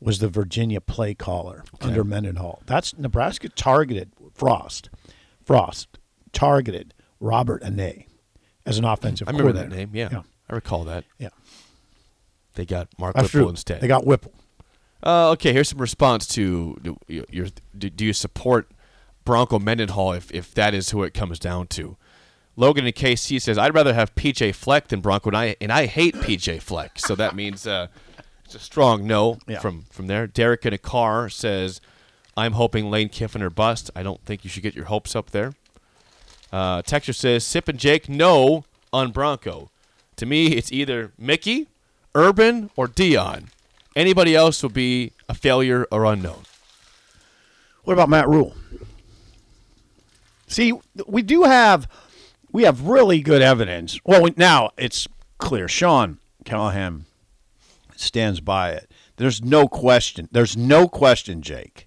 was 0.00 0.18
the 0.18 0.28
Virginia 0.28 0.80
play 0.80 1.14
caller 1.14 1.64
under 1.80 2.04
Mendenhall. 2.04 2.62
That's 2.66 2.96
Nebraska 2.98 3.48
targeted 3.48 4.12
Frost. 4.34 4.90
Frost 5.42 5.98
targeted 6.32 6.92
Robert 7.20 7.62
Anae 7.62 8.06
as 8.66 8.78
an 8.78 8.84
offensive 8.84 9.28
I 9.28 9.30
remember 9.30 9.52
that 9.52 9.68
name. 9.70 9.90
Yeah. 9.94 10.22
I 10.48 10.54
recall 10.54 10.84
that. 10.84 11.04
Yeah. 11.18 11.30
They 12.54 12.66
got 12.66 12.88
Mark 12.98 13.14
That's 13.14 13.32
Whipple 13.32 13.46
true. 13.46 13.50
instead. 13.50 13.80
They 13.80 13.88
got 13.88 14.06
Whipple. 14.06 14.32
Uh, 15.02 15.30
okay, 15.30 15.52
here's 15.52 15.68
some 15.68 15.80
response 15.80 16.26
to 16.26 16.76
do, 16.82 16.96
your, 17.06 17.46
do, 17.76 17.90
do 17.90 18.04
you 18.04 18.12
support 18.12 18.70
Bronco 19.24 19.58
Mendenhall 19.58 20.12
if, 20.12 20.32
if 20.32 20.52
that 20.54 20.74
is 20.74 20.90
who 20.90 21.02
it 21.02 21.14
comes 21.14 21.38
down 21.38 21.68
to? 21.68 21.96
Logan 22.56 22.86
in 22.86 22.92
KC 22.92 23.40
says 23.40 23.58
I'd 23.58 23.74
rather 23.74 23.92
have 23.94 24.14
PJ 24.14 24.54
Fleck 24.54 24.88
than 24.88 25.00
Bronco, 25.00 25.28
and 25.30 25.36
I 25.36 25.56
and 25.60 25.70
I 25.72 25.86
hate 25.86 26.14
PJ 26.14 26.62
Fleck, 26.62 26.98
so 26.98 27.14
that 27.14 27.34
means 27.36 27.66
uh, 27.66 27.88
it's 28.44 28.54
a 28.54 28.58
strong 28.58 29.06
no 29.06 29.38
Yeah. 29.46 29.58
from 29.60 29.84
from 29.90 30.06
there. 30.06 30.26
Derek 30.26 30.64
in 30.66 30.72
a 30.72 30.78
car 30.78 31.28
says 31.28 31.80
I'm 32.36 32.52
hoping 32.52 32.90
Lane 32.90 33.08
Kiffin 33.10 33.42
or 33.42 33.50
bust. 33.50 33.90
I 33.94 34.02
don't 34.02 34.22
think 34.24 34.42
you 34.44 34.50
should 34.50 34.62
get 34.62 34.74
your 34.74 34.86
hopes 34.86 35.14
up 35.14 35.30
there. 35.30 35.54
Uh, 36.52 36.80
Texture 36.82 37.12
says 37.12 37.44
Sip 37.44 37.68
and 37.68 37.78
Jake 37.78 38.08
no 38.08 38.64
on 38.92 39.10
Bronco. 39.12 39.70
To 40.16 40.24
me, 40.26 40.48
it's 40.54 40.72
either 40.72 41.12
Mickey, 41.18 41.66
Urban, 42.14 42.70
or 42.76 42.88
Deion. 42.88 43.48
Anybody 43.94 44.34
else 44.34 44.62
will 44.62 44.70
be 44.70 45.12
a 45.28 45.34
failure 45.34 45.86
or 45.90 46.04
unknown. 46.06 46.42
What 47.84 47.92
about 47.94 48.08
Matt 48.08 48.28
Rhule? 48.28 48.54
See, 50.46 50.72
we 51.06 51.22
do 51.22 51.42
have 51.42 51.88
we 52.56 52.62
have 52.62 52.86
really 52.86 53.20
good 53.20 53.42
evidence. 53.42 54.00
Well, 54.02 54.22
we- 54.22 54.34
now 54.34 54.70
it's 54.78 55.06
clear. 55.36 55.68
Sean 55.68 56.16
Callahan 56.46 57.04
stands 57.96 58.40
by 58.40 58.70
it. 58.70 58.90
There's 59.16 59.42
no 59.42 59.68
question. 59.68 60.30
There's 60.32 60.56
no 60.56 60.88
question, 60.88 61.42
Jake. 61.42 61.86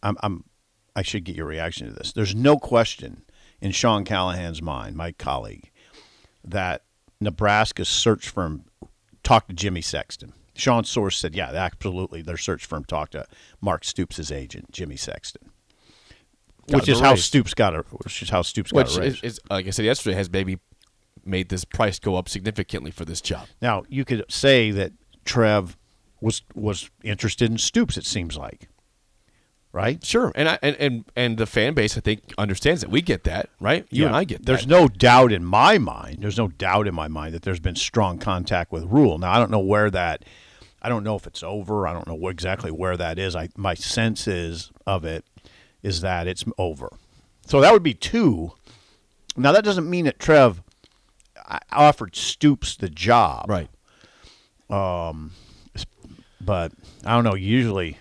I'm, 0.00 0.16
I'm 0.22 0.44
I 0.94 1.02
should 1.02 1.24
get 1.24 1.34
your 1.34 1.46
reaction 1.46 1.88
to 1.88 1.92
this. 1.92 2.12
There's 2.12 2.36
no 2.36 2.56
question 2.56 3.24
in 3.60 3.72
Sean 3.72 4.04
Callahan's 4.04 4.62
mind, 4.62 4.94
my 4.94 5.10
colleague, 5.10 5.72
that 6.44 6.84
Nebraska's 7.20 7.88
search 7.88 8.28
firm 8.28 8.66
talked 9.24 9.48
to 9.48 9.56
Jimmy 9.56 9.80
Sexton. 9.80 10.34
Sean's 10.54 10.88
source 10.88 11.16
said, 11.16 11.34
yeah, 11.34 11.50
absolutely. 11.50 12.22
Their 12.22 12.36
search 12.36 12.64
firm 12.64 12.84
talked 12.84 13.12
to 13.12 13.26
Mark 13.60 13.84
Stoops' 13.84 14.30
agent, 14.30 14.70
Jimmy 14.70 14.96
Sexton. 14.96 15.49
Got 16.70 16.80
which 16.80 16.88
is 16.88 17.00
how. 17.00 17.14
Stoops 17.14 17.54
got 17.54 17.74
a 17.74 17.82
which 18.04 18.22
is 18.22 18.30
how 18.30 18.42
Stoops 18.42 18.72
got 18.72 18.86
Which 18.86 18.96
a 18.96 19.00
raise. 19.00 19.14
is, 19.16 19.22
is, 19.22 19.40
like 19.50 19.66
I 19.66 19.70
said 19.70 19.84
yesterday, 19.84 20.16
has 20.16 20.30
maybe 20.30 20.58
made 21.24 21.48
this 21.48 21.64
price 21.64 21.98
go 21.98 22.16
up 22.16 22.28
significantly 22.28 22.90
for 22.90 23.04
this 23.04 23.20
job. 23.20 23.46
now 23.60 23.82
you 23.88 24.04
could 24.04 24.24
say 24.28 24.70
that 24.70 24.92
Trev 25.24 25.76
was 26.20 26.42
was 26.54 26.90
interested 27.02 27.50
in 27.50 27.58
Stoops. 27.58 27.96
It 27.96 28.06
seems 28.06 28.36
like, 28.36 28.68
right? 29.72 30.04
Sure, 30.04 30.32
and 30.34 30.48
I 30.48 30.58
and, 30.62 30.76
and 30.76 31.04
and 31.16 31.38
the 31.38 31.46
fan 31.46 31.74
base 31.74 31.96
I 31.96 32.00
think 32.00 32.32
understands 32.38 32.82
it. 32.82 32.90
We 32.90 33.02
get 33.02 33.24
that, 33.24 33.50
right? 33.60 33.86
You 33.90 34.06
and 34.06 34.16
I 34.16 34.24
get 34.24 34.38
that. 34.38 34.46
There's 34.46 34.66
that. 34.66 34.68
no 34.68 34.88
doubt 34.88 35.32
in 35.32 35.44
my 35.44 35.78
mind. 35.78 36.18
There's 36.20 36.38
no 36.38 36.48
doubt 36.48 36.86
in 36.86 36.94
my 36.94 37.08
mind 37.08 37.34
that 37.34 37.42
there's 37.42 37.60
been 37.60 37.76
strong 37.76 38.18
contact 38.18 38.72
with 38.72 38.84
Rhule. 38.84 39.18
Now 39.18 39.32
I 39.32 39.38
don't 39.38 39.50
know 39.50 39.60
where 39.60 39.90
that. 39.90 40.24
I 40.82 40.88
don't 40.88 41.04
know 41.04 41.16
if 41.16 41.26
it's 41.26 41.42
over. 41.42 41.86
I 41.86 41.92
don't 41.92 42.06
know 42.06 42.28
exactly 42.28 42.70
where 42.70 42.96
that 42.96 43.18
is. 43.18 43.36
I 43.36 43.48
my 43.56 43.74
sense 43.74 44.26
is 44.26 44.70
of 44.86 45.04
it 45.04 45.24
is 45.82 46.00
that 46.02 46.26
it's 46.26 46.44
over. 46.58 46.90
So 47.46 47.60
that 47.60 47.72
would 47.72 47.82
be 47.82 47.94
two. 47.94 48.52
Now 49.36 49.52
that 49.52 49.64
doesn't 49.64 49.88
mean 49.88 50.04
that 50.06 50.18
Trev 50.18 50.62
offered 51.72 52.14
Stoops 52.16 52.76
the 52.76 52.88
job, 52.88 53.46
right. 53.48 53.68
Um, 54.68 55.32
but 56.40 56.72
I 57.04 57.14
don't 57.14 57.24
know. 57.24 57.34
Usually, 57.34 57.98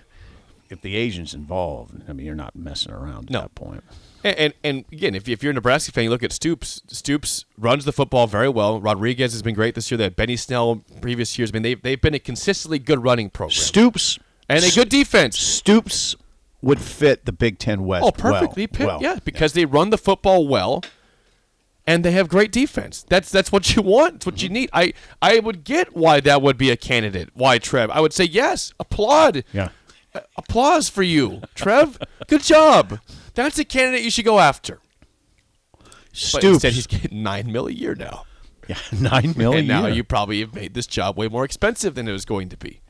if 0.70 0.82
the 0.82 0.96
agent's 0.96 1.34
involved, 1.34 2.04
I 2.08 2.14
mean, 2.14 2.26
you're 2.26 2.36
not 2.36 2.56
messing 2.56 2.92
around 2.92 3.26
at 3.26 3.30
No. 3.32 3.42
that 3.42 3.56
point. 3.56 3.84
And, 4.24 4.36
and 4.38 4.54
and 4.64 4.86
again, 4.92 5.16
if, 5.16 5.28
if 5.30 5.42
you're 5.42 5.52
a 5.52 5.54
Nebraska 5.54 5.92
fan, 5.92 6.04
you 6.04 6.10
look 6.10 6.24
at 6.24 6.32
Stoops. 6.34 6.82
Stoops 6.88 7.46
runs 7.58 7.86
the 7.86 7.94
football 7.94 8.28
very 8.28 8.50
well. 8.50 8.80
Rodriguez 8.82 9.32
has 9.32 9.42
been 9.42 9.56
great 9.56 9.76
this 9.76 9.90
year. 9.90 10.00
Had 10.00 10.16
Benny 10.16 10.36
Snell 10.36 10.84
previous 11.02 11.38
years. 11.40 11.52
I 11.52 11.54
mean, 11.54 11.64
they've, 11.64 11.82
they've 11.82 12.02
been 12.02 12.14
a 12.14 12.20
consistently 12.20 12.80
good 12.80 13.02
running 13.02 13.30
program 13.30 13.52
Stoops 13.56 14.20
and 14.50 14.64
a 14.64 14.72
good 14.72 14.90
defense. 14.90 15.40
Stoops 15.40 16.16
would 16.62 16.82
fit 16.82 17.26
the 17.26 17.32
Big 17.32 17.60
Ten 17.60 17.86
West. 17.86 18.06
Oh, 18.06 18.12
perfectly. 18.12 18.68
Well, 18.78 18.88
well. 18.88 19.02
yeah, 19.02 19.20
because 19.24 19.54
they 19.54 19.66
run 19.66 19.90
the 19.90 19.98
football 19.98 20.48
well, 20.48 20.84
and 21.88 22.04
they 22.04 22.12
have 22.12 22.30
great 22.30 22.52
defense. 22.52 23.06
That's 23.08 23.32
that's 23.32 23.52
what 23.52 23.76
you 23.76 23.82
want. 23.82 24.16
It's 24.16 24.26
what 24.26 24.42
you 24.42 24.48
mm-hmm. 24.48 24.54
need. 24.54 24.70
I 24.74 24.94
I 25.22 25.40
would 25.40 25.64
get 25.64 25.96
why 25.96 26.20
that 26.22 26.42
would 26.42 26.58
be 26.58 26.70
a 26.70 26.78
candidate. 26.78 27.30
Why 27.34 27.58
Trev? 27.58 27.90
I 27.90 28.02
would 28.02 28.14
say 28.14 28.26
yes. 28.26 28.74
Applaud. 28.80 29.44
Yeah. 29.54 29.70
A- 30.14 30.24
applause 30.38 30.90
for 30.90 31.04
you, 31.04 31.42
Trev. 31.56 32.00
Good 32.28 32.44
job. 32.44 33.00
That's 33.36 33.60
a 33.60 33.66
candidate 33.66 34.04
you 34.04 34.12
should 34.12 34.26
go 34.26 34.40
after. 34.40 34.80
But 35.72 36.18
Stoops. 36.18 36.46
instead, 36.46 36.74
he's 36.74 36.88
getting 36.88 37.24
nine 37.24 37.52
mil 37.52 37.68
a 37.68 37.72
year 37.72 37.96
now, 37.96 38.26
yeah, 38.68 38.78
nine 39.00 39.34
million. 39.38 39.60
and 39.60 39.68
now 39.68 39.86
you 39.86 40.04
probably 40.04 40.42
have 40.42 40.54
made 40.54 40.74
this 40.74 40.88
job 40.88 41.18
way 41.18 41.28
more 41.28 41.46
expensive 41.46 41.96
than 41.96 42.08
it 42.08 42.12
was 42.12 42.26
going 42.26 42.50
to 42.50 42.58
be. 42.58 42.82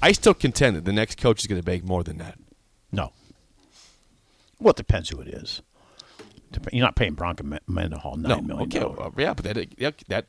I 0.00 0.12
still 0.12 0.34
contend 0.34 0.76
that 0.76 0.84
the 0.84 0.92
next 0.92 1.20
coach 1.20 1.40
is 1.40 1.46
going 1.46 1.60
to 1.60 1.66
make 1.68 1.84
more 1.84 2.02
than 2.04 2.18
that. 2.18 2.38
no. 2.92 3.12
Well, 4.60 4.70
it 4.70 4.76
depends 4.76 5.08
who 5.10 5.20
it 5.20 5.28
is. 5.28 5.62
You're 6.72 6.84
not 6.84 6.96
paying 6.96 7.14
Bronco 7.14 7.44
Men- 7.44 7.60
Mendenhall 7.68 8.16
nine 8.16 8.28
no, 8.28 8.40
million 8.56 8.66
okay, 8.66 8.80
well, 8.84 9.14
yeah, 9.16 9.34
but 9.34 9.44
that, 9.44 9.94
that 10.08 10.26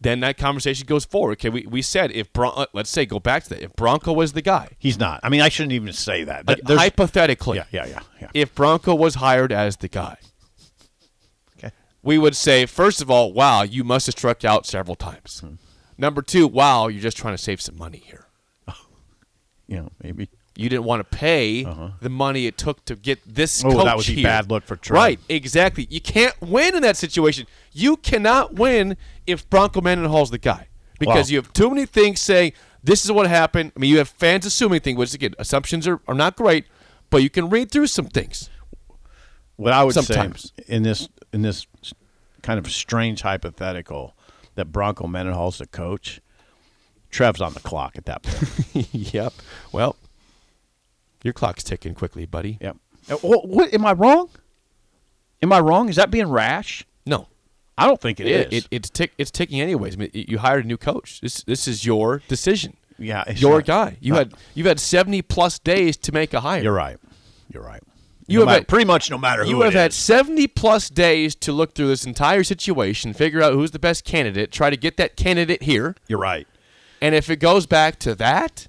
then 0.00 0.20
that 0.20 0.38
conversation 0.38 0.86
goes 0.86 1.04
forward. 1.04 1.32
Okay, 1.32 1.48
we, 1.48 1.66
we 1.66 1.82
said 1.82 2.12
if 2.12 2.32
Bron- 2.32 2.52
uh, 2.54 2.66
let's 2.74 2.90
say 2.90 3.06
go 3.06 3.18
back 3.18 3.42
to 3.44 3.48
that 3.50 3.62
if 3.62 3.74
Bronco 3.74 4.12
was 4.12 4.34
the 4.34 4.42
guy, 4.42 4.68
He's 4.78 4.98
not. 5.00 5.18
I 5.24 5.30
mean, 5.30 5.40
I 5.40 5.48
shouldn't 5.48 5.72
even 5.72 5.92
say 5.92 6.22
that. 6.24 6.46
like, 6.46 6.60
hypothetically, 6.64 7.56
yeah, 7.58 7.64
yeah, 7.72 7.86
yeah, 7.86 8.00
yeah. 8.20 8.28
if 8.34 8.54
Bronco 8.54 8.94
was 8.94 9.16
hired 9.16 9.50
as 9.50 9.78
the 9.78 9.88
guy, 9.88 10.16
Okay. 11.58 11.72
we 12.04 12.18
would 12.18 12.36
say 12.36 12.66
first 12.66 13.02
of 13.02 13.10
all, 13.10 13.32
wow, 13.32 13.62
you 13.62 13.82
must 13.82 14.06
have 14.06 14.14
struck 14.14 14.44
out 14.44 14.64
several 14.64 14.94
times. 14.94 15.40
Hmm. 15.40 15.54
Number 15.98 16.22
two, 16.22 16.46
wow, 16.46 16.86
you're 16.86 17.02
just 17.02 17.16
trying 17.16 17.34
to 17.34 17.42
save 17.42 17.60
some 17.60 17.76
money 17.76 17.98
here. 18.06 18.26
You 19.70 19.76
know, 19.76 19.88
maybe. 20.02 20.28
You 20.56 20.68
didn't 20.68 20.84
want 20.84 21.00
to 21.08 21.16
pay 21.16 21.62
the 22.02 22.10
money 22.10 22.46
it 22.46 22.58
took 22.58 22.84
to 22.86 22.96
get 22.96 23.20
this 23.26 23.64
Uh-huh. 23.64 23.72
Oh, 23.72 23.76
coach 23.78 23.84
that 23.86 23.96
would 23.96 24.06
be 24.06 24.14
here. 24.16 24.24
bad 24.24 24.50
look 24.50 24.64
for 24.66 24.76
Trev. 24.76 24.94
Right, 24.96 25.20
exactly. 25.28 25.86
You 25.88 26.00
can't 26.00 26.38
win 26.42 26.74
in 26.74 26.82
that 26.82 26.96
situation. 26.98 27.46
You 27.72 27.96
cannot 27.96 28.54
win 28.54 28.96
if 29.26 29.48
Bronco 29.48 29.80
Mendenhall's 29.80 30.30
the 30.30 30.38
guy 30.38 30.66
because 30.98 31.28
Wow. 31.30 31.32
you 31.32 31.38
have 31.38 31.52
too 31.54 31.70
many 31.70 31.86
things 31.86 32.20
saying 32.20 32.52
this 32.82 33.04
is 33.04 33.12
what 33.12 33.26
happened. 33.28 33.72
I 33.76 33.78
mean, 33.78 33.90
you 33.90 33.98
have 33.98 34.08
fans 34.08 34.44
assuming 34.44 34.80
things, 34.80 34.98
which 34.98 35.14
again, 35.14 35.34
assumptions 35.38 35.86
are, 35.86 36.00
are 36.08 36.14
not 36.14 36.36
great, 36.36 36.66
but 37.10 37.22
you 37.22 37.30
can 37.30 37.48
read 37.48 37.70
through 37.70 37.86
some 37.86 38.06
things. 38.06 38.50
What 39.56 39.72
I 39.72 39.84
would 39.84 39.94
Sometimes. 39.94 40.52
say 40.58 40.64
in 40.66 40.82
this 40.82 41.08
in 41.32 41.42
this 41.42 41.66
kind 42.42 42.58
of 42.58 42.70
strange 42.72 43.22
hypothetical 43.22 44.14
that 44.56 44.72
Bronco 44.72 45.06
Mendenhall's 45.06 45.58
the 45.58 45.66
coach, 45.66 46.20
Trev's 47.10 47.40
on 47.40 47.54
the 47.54 47.60
clock 47.60 47.96
at 47.96 48.04
that 48.06 48.22
point. 48.22 48.88
yep. 48.92 49.32
Well, 49.72 49.96
your 51.22 51.32
clock's 51.34 51.62
ticking 51.64 51.94
quickly, 51.94 52.26
buddy. 52.26 52.58
yep. 52.60 52.76
Uh, 53.10 53.16
What, 53.16 53.48
what 53.48 53.74
am 53.74 53.84
I 53.84 53.92
wrong? 53.92 54.30
Am 55.42 55.52
I 55.52 55.60
wrong? 55.60 55.88
Is 55.88 55.96
that 55.96 56.10
being 56.10 56.28
rash? 56.28 56.84
No, 57.06 57.26
I 57.78 57.86
don't 57.86 58.00
think 58.00 58.20
it 58.20 58.26
it, 58.26 58.52
is. 58.52 58.64
it, 58.64 58.68
it's 58.70 58.90
tick, 58.90 59.12
it's 59.18 59.30
ticking 59.30 59.60
anyways. 59.60 59.94
I 59.94 59.98
mean, 59.98 60.10
you 60.12 60.38
hired 60.38 60.64
a 60.64 60.68
new 60.68 60.76
coach. 60.76 61.20
This 61.20 61.42
this 61.44 61.66
is 61.66 61.84
your 61.86 62.22
decision. 62.28 62.76
yeah, 62.98 63.24
it's 63.26 63.40
your 63.40 63.56
not- 63.58 63.64
guy. 63.66 63.96
You 64.00 64.12
not- 64.12 64.18
had 64.18 64.34
you've 64.54 64.66
had 64.66 64.78
seventy 64.78 65.22
plus 65.22 65.58
days 65.58 65.96
to 65.98 66.12
make 66.12 66.34
a 66.34 66.40
hire. 66.40 66.62
You're 66.62 66.72
right. 66.74 66.98
You're 67.52 67.62
right. 67.64 67.82
You 68.28 68.38
No 68.38 68.42
have 68.42 68.46
matter- 68.48 68.58
had- 68.60 68.68
pretty 68.68 68.84
much 68.84 69.10
no 69.10 69.18
matter 69.18 69.44
who 69.44 69.50
You 69.50 69.60
have 69.62 69.72
had 69.72 69.90
is. 69.90 69.96
70 69.96 70.46
plus 70.46 70.88
days 70.88 71.34
to 71.36 71.52
look 71.52 71.74
through 71.74 71.88
this 71.88 72.04
entire 72.06 72.44
situation, 72.44 73.12
figure 73.12 73.42
out 73.42 73.54
who's 73.54 73.72
the 73.72 73.80
best 73.80 74.04
candidate, 74.04 74.52
try 74.52 74.70
to 74.70 74.76
get 74.76 74.96
that 74.98 75.16
candidate 75.16 75.64
here. 75.64 75.96
You're 76.06 76.20
right. 76.20 76.46
And 77.00 77.14
if 77.14 77.30
it 77.30 77.36
goes 77.36 77.66
back 77.66 77.98
to 78.00 78.14
that, 78.16 78.68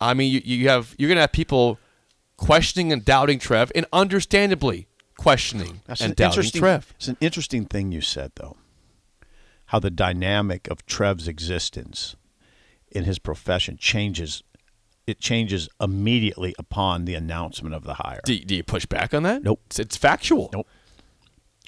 I 0.00 0.14
mean, 0.14 0.32
you, 0.32 0.40
you 0.44 0.68
have 0.68 0.94
you're 0.98 1.08
gonna 1.08 1.20
have 1.22 1.32
people 1.32 1.78
questioning 2.36 2.92
and 2.92 3.04
doubting 3.04 3.38
Trev, 3.38 3.70
and 3.74 3.86
understandably 3.92 4.86
questioning 5.16 5.80
That's 5.86 6.00
and 6.00 6.10
an 6.10 6.16
doubting. 6.16 6.50
Trev. 6.50 6.92
It's 6.96 7.08
an 7.08 7.16
interesting 7.20 7.66
thing 7.66 7.92
you 7.92 8.00
said 8.00 8.32
though. 8.36 8.56
How 9.66 9.78
the 9.78 9.90
dynamic 9.90 10.68
of 10.68 10.84
Trev's 10.86 11.26
existence 11.28 12.16
in 12.90 13.04
his 13.04 13.18
profession 13.18 13.76
changes. 13.76 14.42
It 15.04 15.18
changes 15.18 15.68
immediately 15.80 16.54
upon 16.60 17.06
the 17.06 17.16
announcement 17.16 17.74
of 17.74 17.82
the 17.82 17.94
hire. 17.94 18.20
Do, 18.24 18.38
do 18.38 18.54
you 18.54 18.62
push 18.62 18.86
back 18.86 19.12
on 19.12 19.24
that? 19.24 19.42
Nope. 19.42 19.60
It's, 19.66 19.80
it's 19.80 19.96
factual. 19.96 20.50
Nope. 20.52 20.68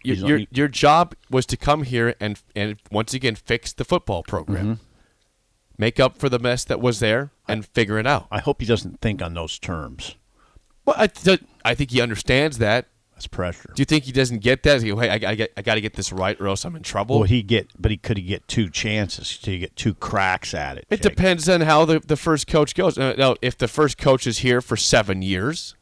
Your, 0.05 0.17
your, 0.17 0.41
your 0.53 0.69
job 0.69 1.17
was 1.31 1.45
to 1.47 1.57
come 1.57 1.83
here 1.83 2.15
and 2.21 2.41
and 2.55 2.77
once 2.93 3.13
again 3.15 3.35
fix 3.35 3.73
the 3.73 3.85
football 3.85 4.23
program, 4.23 4.65
Mm-hmm. 4.65 4.85
Make 5.79 5.99
up 6.01 6.19
for 6.19 6.29
the 6.29 6.39
mess 6.39 6.65
that 6.65 6.81
was 6.81 7.01
there, 7.01 7.31
and 7.49 7.67
figure 7.67 7.99
it 7.99 8.07
out. 8.07 8.27
I 8.31 8.41
hope 8.41 8.61
he 8.61 8.67
doesn't 8.67 9.01
think 9.01 9.23
on 9.23 9.35
those 9.35 9.59
terms. 9.59 10.17
Well, 10.85 10.97
I, 10.99 11.07
th- 11.07 11.43
I 11.65 11.75
think 11.75 11.91
he 11.91 12.01
understands 12.01 12.59
that. 12.59 12.87
That's 13.15 13.29
pressure. 13.29 13.73
Do 13.75 13.81
you 13.81 13.85
think 13.85 14.05
he 14.05 14.13
doesn't 14.13 14.41
get 14.41 14.65
that? 14.65 14.83
He 14.83 14.89
hey, 14.89 15.09
I, 15.09 15.31
I, 15.31 15.49
I 15.57 15.63
got 15.63 15.77
to 15.77 15.81
get 15.81 15.95
this 15.95 16.13
right, 16.13 16.39
or 16.41 16.49
else 16.49 16.65
I'm 16.65 16.75
in 16.75 16.83
trouble. 16.83 17.21
Would 17.21 17.31
he 17.31 17.43
get? 17.43 17.69
But 17.79 17.93
he 17.93 17.97
could 17.97 18.17
he 18.17 18.25
get 18.25 18.49
two 18.49 18.69
chances? 18.69 19.39
He 19.41 19.59
get 19.61 19.77
two 19.77 19.95
cracks 19.95 20.53
at 20.53 20.79
it? 20.79 20.87
It 20.91 21.01
Jake? 21.01 21.15
depends 21.15 21.49
on 21.49 21.61
how 21.61 21.85
the, 21.85 22.01
the 22.01 22.17
first 22.17 22.49
coach 22.49 22.75
goes. 22.75 22.99
Now, 22.99 23.37
if 23.41 23.57
the 23.57 23.69
first 23.69 23.99
coach 23.99 24.27
is 24.27 24.39
here 24.39 24.61
for 24.61 24.77
seven 24.77 25.23
years 25.23 25.77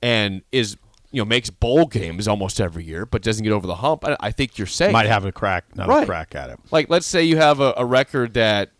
and 0.00 0.42
is 0.50 0.76
you 1.12 1.20
know 1.20 1.24
makes 1.24 1.50
bowl 1.50 1.86
games 1.86 2.26
almost 2.26 2.60
every 2.60 2.84
year, 2.84 3.06
but 3.06 3.22
doesn't 3.22 3.44
get 3.44 3.52
over 3.52 3.66
the 3.66 3.76
hump, 3.76 4.04
I, 4.04 4.16
I 4.20 4.30
think 4.32 4.58
you're 4.58 4.66
safe. 4.66 4.92
Might 4.92 5.06
have 5.06 5.24
a 5.24 5.32
crack, 5.32 5.64
another 5.74 5.92
Right. 5.92 6.06
crack 6.06 6.34
at 6.34 6.50
it. 6.50 6.58
like 6.70 6.88
let's 6.90 7.06
say 7.06 7.22
you 7.22 7.36
have 7.36 7.60
a, 7.60 7.74
a 7.76 7.84
record 7.84 8.34
that 8.34 8.70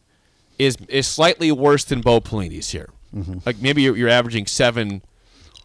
is 0.59 0.77
is 0.89 1.07
slightly 1.07 1.53
worse 1.53 1.85
than 1.85 2.01
Bo 2.01 2.21
Pelini's 2.21 2.71
here. 2.71 2.89
Mm-hmm. 3.15 3.39
Like 3.45 3.59
maybe 3.61 3.83
you're, 3.83 3.97
you're 3.97 4.09
averaging 4.09 4.47
seven 4.47 5.03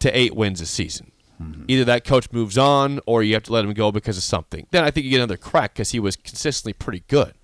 to 0.00 0.16
eight 0.16 0.34
wins 0.36 0.60
a 0.60 0.66
season. 0.66 1.12
Mm-hmm. 1.42 1.64
Either 1.68 1.84
that 1.84 2.04
coach 2.04 2.30
moves 2.32 2.58
on, 2.58 2.98
or 3.06 3.22
you 3.22 3.34
have 3.34 3.44
to 3.44 3.52
let 3.52 3.64
him 3.64 3.72
go 3.72 3.92
because 3.92 4.16
of 4.16 4.24
something. 4.24 4.66
Then 4.72 4.82
I 4.84 4.90
think 4.90 5.04
you 5.04 5.10
get 5.10 5.18
another 5.18 5.36
crack 5.36 5.72
because 5.74 5.90
he 5.92 6.00
was 6.00 6.16
consistently 6.16 6.72
pretty 6.72 7.04
good. 7.08 7.34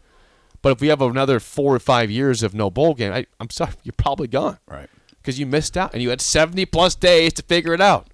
But 0.63 0.73
if 0.73 0.81
we 0.81 0.89
have 0.89 1.01
another 1.01 1.39
four 1.41 1.75
or 1.75 1.79
five 1.79 2.11
years 2.11 2.43
of 2.43 2.55
no 2.55 2.71
bowl 2.71 2.95
game, 2.95 3.13
I, 3.13 3.27
I'm 3.39 3.51
sorry, 3.51 3.73
you're 3.85 3.93
probably 3.97 4.27
gone 4.29 4.59
Right. 4.67 4.89
because 5.21 5.39
you 5.39 5.47
missed 5.47 5.77
out 5.77 5.93
and 5.93 6.03
you 6.03 6.11
had 6.11 6.21
70 6.21 6.67
plus 6.67 6.95
days 6.97 7.35
to 7.35 7.43
figure 7.43 7.73
it 7.75 7.81
out. 7.81 8.09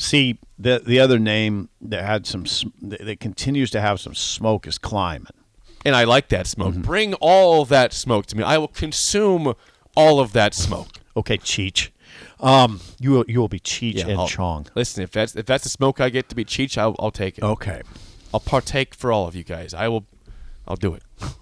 See, 0.00 0.38
the 0.56 0.78
the 0.84 1.00
other 1.00 1.18
name 1.18 1.68
that 1.80 2.04
had 2.04 2.24
some 2.24 2.44
that 2.80 3.18
continues 3.20 3.70
to 3.72 3.80
have 3.80 3.98
some 4.00 4.14
smoke 4.14 4.66
is 4.66 4.78
Kleiman. 4.78 5.34
And 5.84 5.94
I 5.94 6.04
like 6.04 6.28
that 6.28 6.46
smoke. 6.46 6.72
Mm-hmm. 6.74 6.82
Bring 6.82 7.14
all 7.14 7.64
that 7.66 7.92
smoke 7.92 8.26
to 8.26 8.36
me. 8.36 8.42
I 8.44 8.58
will 8.58 8.68
consume 8.68 9.54
all 9.96 10.20
of 10.20 10.32
that 10.32 10.54
smoke. 10.54 10.88
Okay, 11.16 11.36
Cheech. 11.38 11.90
Um, 12.40 12.80
you 13.00 13.10
will 13.10 13.24
you 13.26 13.40
will 13.40 13.48
be 13.48 13.58
Cheech 13.60 14.02
and 14.04 14.12
I'll- 14.20 14.28
Chong. 14.28 14.66
Listen, 14.76 15.02
if 15.02 15.10
that's 15.10 15.34
if 15.34 15.46
that's 15.46 15.64
the 15.64 15.70
smoke 15.70 16.00
I 16.00 16.10
get 16.10 16.28
to 16.28 16.36
be 16.36 16.44
Cheech, 16.44 16.78
I'll, 16.78 16.94
I'll 17.00 17.10
take 17.10 17.38
it. 17.38 17.44
Okay, 17.44 17.82
I'll 18.32 18.40
partake 18.40 18.94
for 18.94 19.10
all 19.12 19.26
of 19.26 19.34
you 19.34 19.42
guys. 19.44 19.74
I 19.74 19.88
will. 19.88 20.06
I'll 20.66 20.76
do 20.76 20.94
it. 20.94 21.02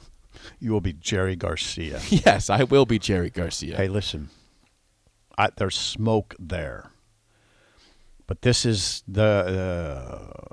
you 0.61 0.73
will 0.73 0.81
be 0.81 0.95
Jerry 0.95 1.37
Garcia. 1.37 2.01
Yes, 2.09 2.49
I 2.49 2.65
will 2.65 2.87
be 2.87 2.99
Jerry 2.99 3.29
Garcia. 3.29 3.77
hey, 3.77 3.89
listen, 3.89 4.31
I, 5.37 5.51
there's 5.57 5.77
smoke 5.77 6.35
there, 6.39 6.91
but 8.27 8.43
this 8.43 8.65
is 8.65 9.03
the. 9.07 9.23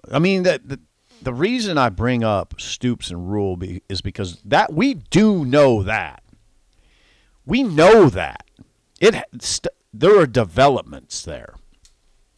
Uh, 0.10 0.16
I 0.16 0.20
mean 0.20 0.44
that 0.44 0.68
the, 0.68 0.80
the 1.22 1.34
reason 1.34 1.78
I 1.78 1.90
bring 1.90 2.24
up 2.24 2.60
Stoops 2.60 3.10
and 3.10 3.32
Rhule 3.32 3.58
be, 3.58 3.82
is 3.90 4.02
because 4.02 4.42
that 4.46 4.74
we 4.74 4.94
do 4.96 5.46
know 5.46 5.84
that. 5.84 6.24
We 7.46 7.64
know 7.64 8.10
that 8.10 8.46
it 9.00 9.16
st- 9.40 9.74
there 9.94 10.20
are 10.20 10.28
developments 10.28 11.24
there. 11.24 11.56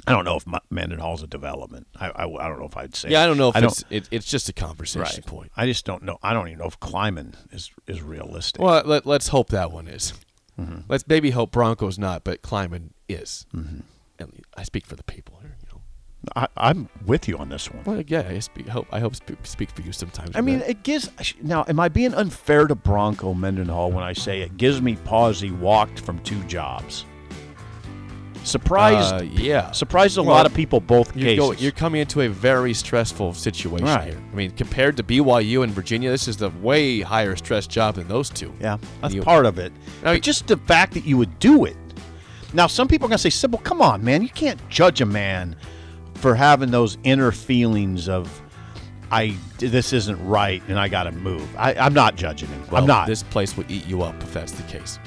I 0.08 0.12
don't 0.12 0.24
know 0.24 0.36
if 0.38 0.46
Mendenhall's 0.70 1.24
a 1.24 1.28
development. 1.28 1.88
I, 2.00 2.10
I, 2.10 2.26
I 2.26 2.48
don't 2.48 2.60
know 2.60 2.66
if 2.66 2.78
I'd 2.78 2.96
say. 2.96 3.10
yeah, 3.10 3.24
I 3.24 3.26
don't 3.26 3.38
know 3.38 3.50
if 3.50 3.56
I 3.56 3.62
it's 3.62 3.84
it, 3.90 4.08
it's 4.12 4.26
just 4.26 4.50
a 4.50 4.54
conversation 4.54 5.24
right. 5.24 5.26
point. 5.26 5.52
I 5.58 5.66
just 5.66 5.84
don't 5.86 6.04
know. 6.04 6.20
I 6.22 6.34
don't 6.34 6.48
even 6.48 6.60
know 6.60 6.66
if 6.66 6.80
Kleiman 6.80 7.36
is 7.52 7.72
is 7.88 8.04
realistic. 8.04 8.62
Well, 8.62 8.84
let, 8.86 9.06
let's 9.06 9.30
hope 9.30 9.50
that 9.50 9.72
one 9.72 9.88
is. 9.88 10.14
Mm-hmm. 10.60 10.82
Let's 10.88 11.06
maybe 11.08 11.32
hope 11.32 11.52
Broncos 11.52 11.98
not, 11.98 12.24
but 12.24 12.42
Kleiman 12.44 12.94
is. 13.10 13.46
Mm-hmm. 13.54 13.80
And 14.20 14.42
I 14.56 14.64
speak 14.64 14.86
for 14.86 14.96
the 14.96 15.04
people 15.04 15.38
here. 15.42 15.56
You 15.62 15.68
know. 15.74 15.82
I, 16.36 16.48
I'm 16.58 16.90
with 17.06 17.28
you 17.28 17.38
on 17.38 17.50
this 17.50 17.70
one. 17.72 17.84
Well, 17.84 18.02
yeah, 18.08 18.28
I 18.28 18.40
speak. 18.40 18.68
Hope 18.68 18.88
I 18.92 19.00
hope 19.00 19.16
speak, 19.16 19.38
speak 19.44 19.70
for 19.72 19.82
you 19.84 19.92
sometimes. 19.92 20.32
I 20.36 20.42
mean, 20.42 20.60
that. 20.60 20.70
it 20.72 20.84
gives. 20.84 21.10
Now, 21.42 21.66
am 21.68 21.80
I 21.80 21.90
being 21.90 22.14
unfair 22.14 22.66
to 22.68 22.76
Bronco 22.76 23.34
Mendenhall 23.34 23.92
when 23.92 24.04
I 24.04 24.14
say 24.14 24.42
it 24.42 24.58
gives 24.58 24.82
me 24.82 24.96
pause 24.96 25.40
he 25.42 25.52
walked 25.52 26.00
from 26.00 26.20
two 26.20 26.42
jobs? 26.46 27.06
Surprised. 28.44 29.14
Uh, 29.16 29.24
yeah. 29.24 29.72
surprised 29.72 30.18
a 30.18 30.24
Well, 30.24 30.36
lot 30.36 30.46
of 30.46 30.54
people 30.54 30.80
both 30.80 31.16
You're, 31.16 31.26
cases. 31.30 31.40
go, 31.40 31.52
you're 31.54 31.72
coming 31.72 32.02
into 32.02 32.22
a 32.22 32.28
very 32.30 32.76
stressful 32.76 33.34
situation 33.34 33.88
Right. 33.88 34.10
here. 34.14 34.22
I 34.32 34.36
mean, 34.36 34.52
compared 34.52 34.98
to 34.98 35.04
BYU 35.04 35.64
and 35.64 35.74
Virginia, 35.74 36.12
this 36.12 36.28
is 36.28 36.38
the 36.38 36.52
way 36.62 37.02
higher 37.02 37.36
stress 37.36 37.66
job 37.66 37.96
than 37.96 38.08
those 38.08 38.30
two. 38.30 38.54
yeah, 38.62 38.78
that's 39.02 39.16
You- 39.16 39.24
part 39.24 39.48
of 39.48 39.58
it. 39.58 39.74
Now, 40.04 40.14
but 40.14 40.22
just 40.22 40.46
the 40.46 40.58
fact 40.58 40.94
that 40.94 41.06
you 41.06 41.18
would 41.18 41.40
do 41.40 41.66
it. 41.66 41.76
Now, 42.56 42.68
some 42.68 42.88
people 42.88 43.06
are 43.08 43.10
going 43.10 43.18
to 43.18 43.22
say, 43.22 43.30
Sybil, 43.30 43.60
come 43.60 43.82
on, 43.82 44.04
man. 44.04 44.22
You 44.22 44.30
can't 44.30 44.60
judge 44.70 45.02
a 45.02 45.06
man 45.06 45.58
for 46.16 46.34
having 46.34 46.72
those 46.72 46.98
inner 47.04 47.32
feelings 47.32 48.08
of, 48.08 48.42
I 49.12 49.36
this 49.60 49.94
isn't 49.94 50.26
right 50.26 50.64
and 50.68 50.80
I 50.80 50.88
got 50.88 51.04
to 51.04 51.12
move. 51.12 51.48
I, 51.58 51.76
I'm 51.76 51.94
not 51.94 52.16
judging 52.16 52.50
him. 52.50 52.64
Well, 52.72 52.82
I'm 52.82 52.88
not. 52.88 53.08
This 53.08 53.24
place 53.24 53.56
will 53.56 53.66
eat 53.70 53.86
you 53.86 54.02
up 54.02 54.16
if 54.24 54.34
that's 54.34 54.54
the 54.54 54.64
case 54.64 54.98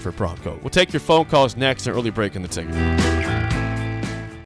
for 0.00 0.12
Bronco. 0.12 0.58
We'll 0.62 0.70
take 0.70 0.92
your 0.92 1.00
phone 1.00 1.24
calls 1.24 1.56
next. 1.56 1.86
An 1.86 1.94
early 1.94 2.10
break 2.10 2.36
in 2.36 2.42
the 2.42 2.48
ticket. 2.48 3.51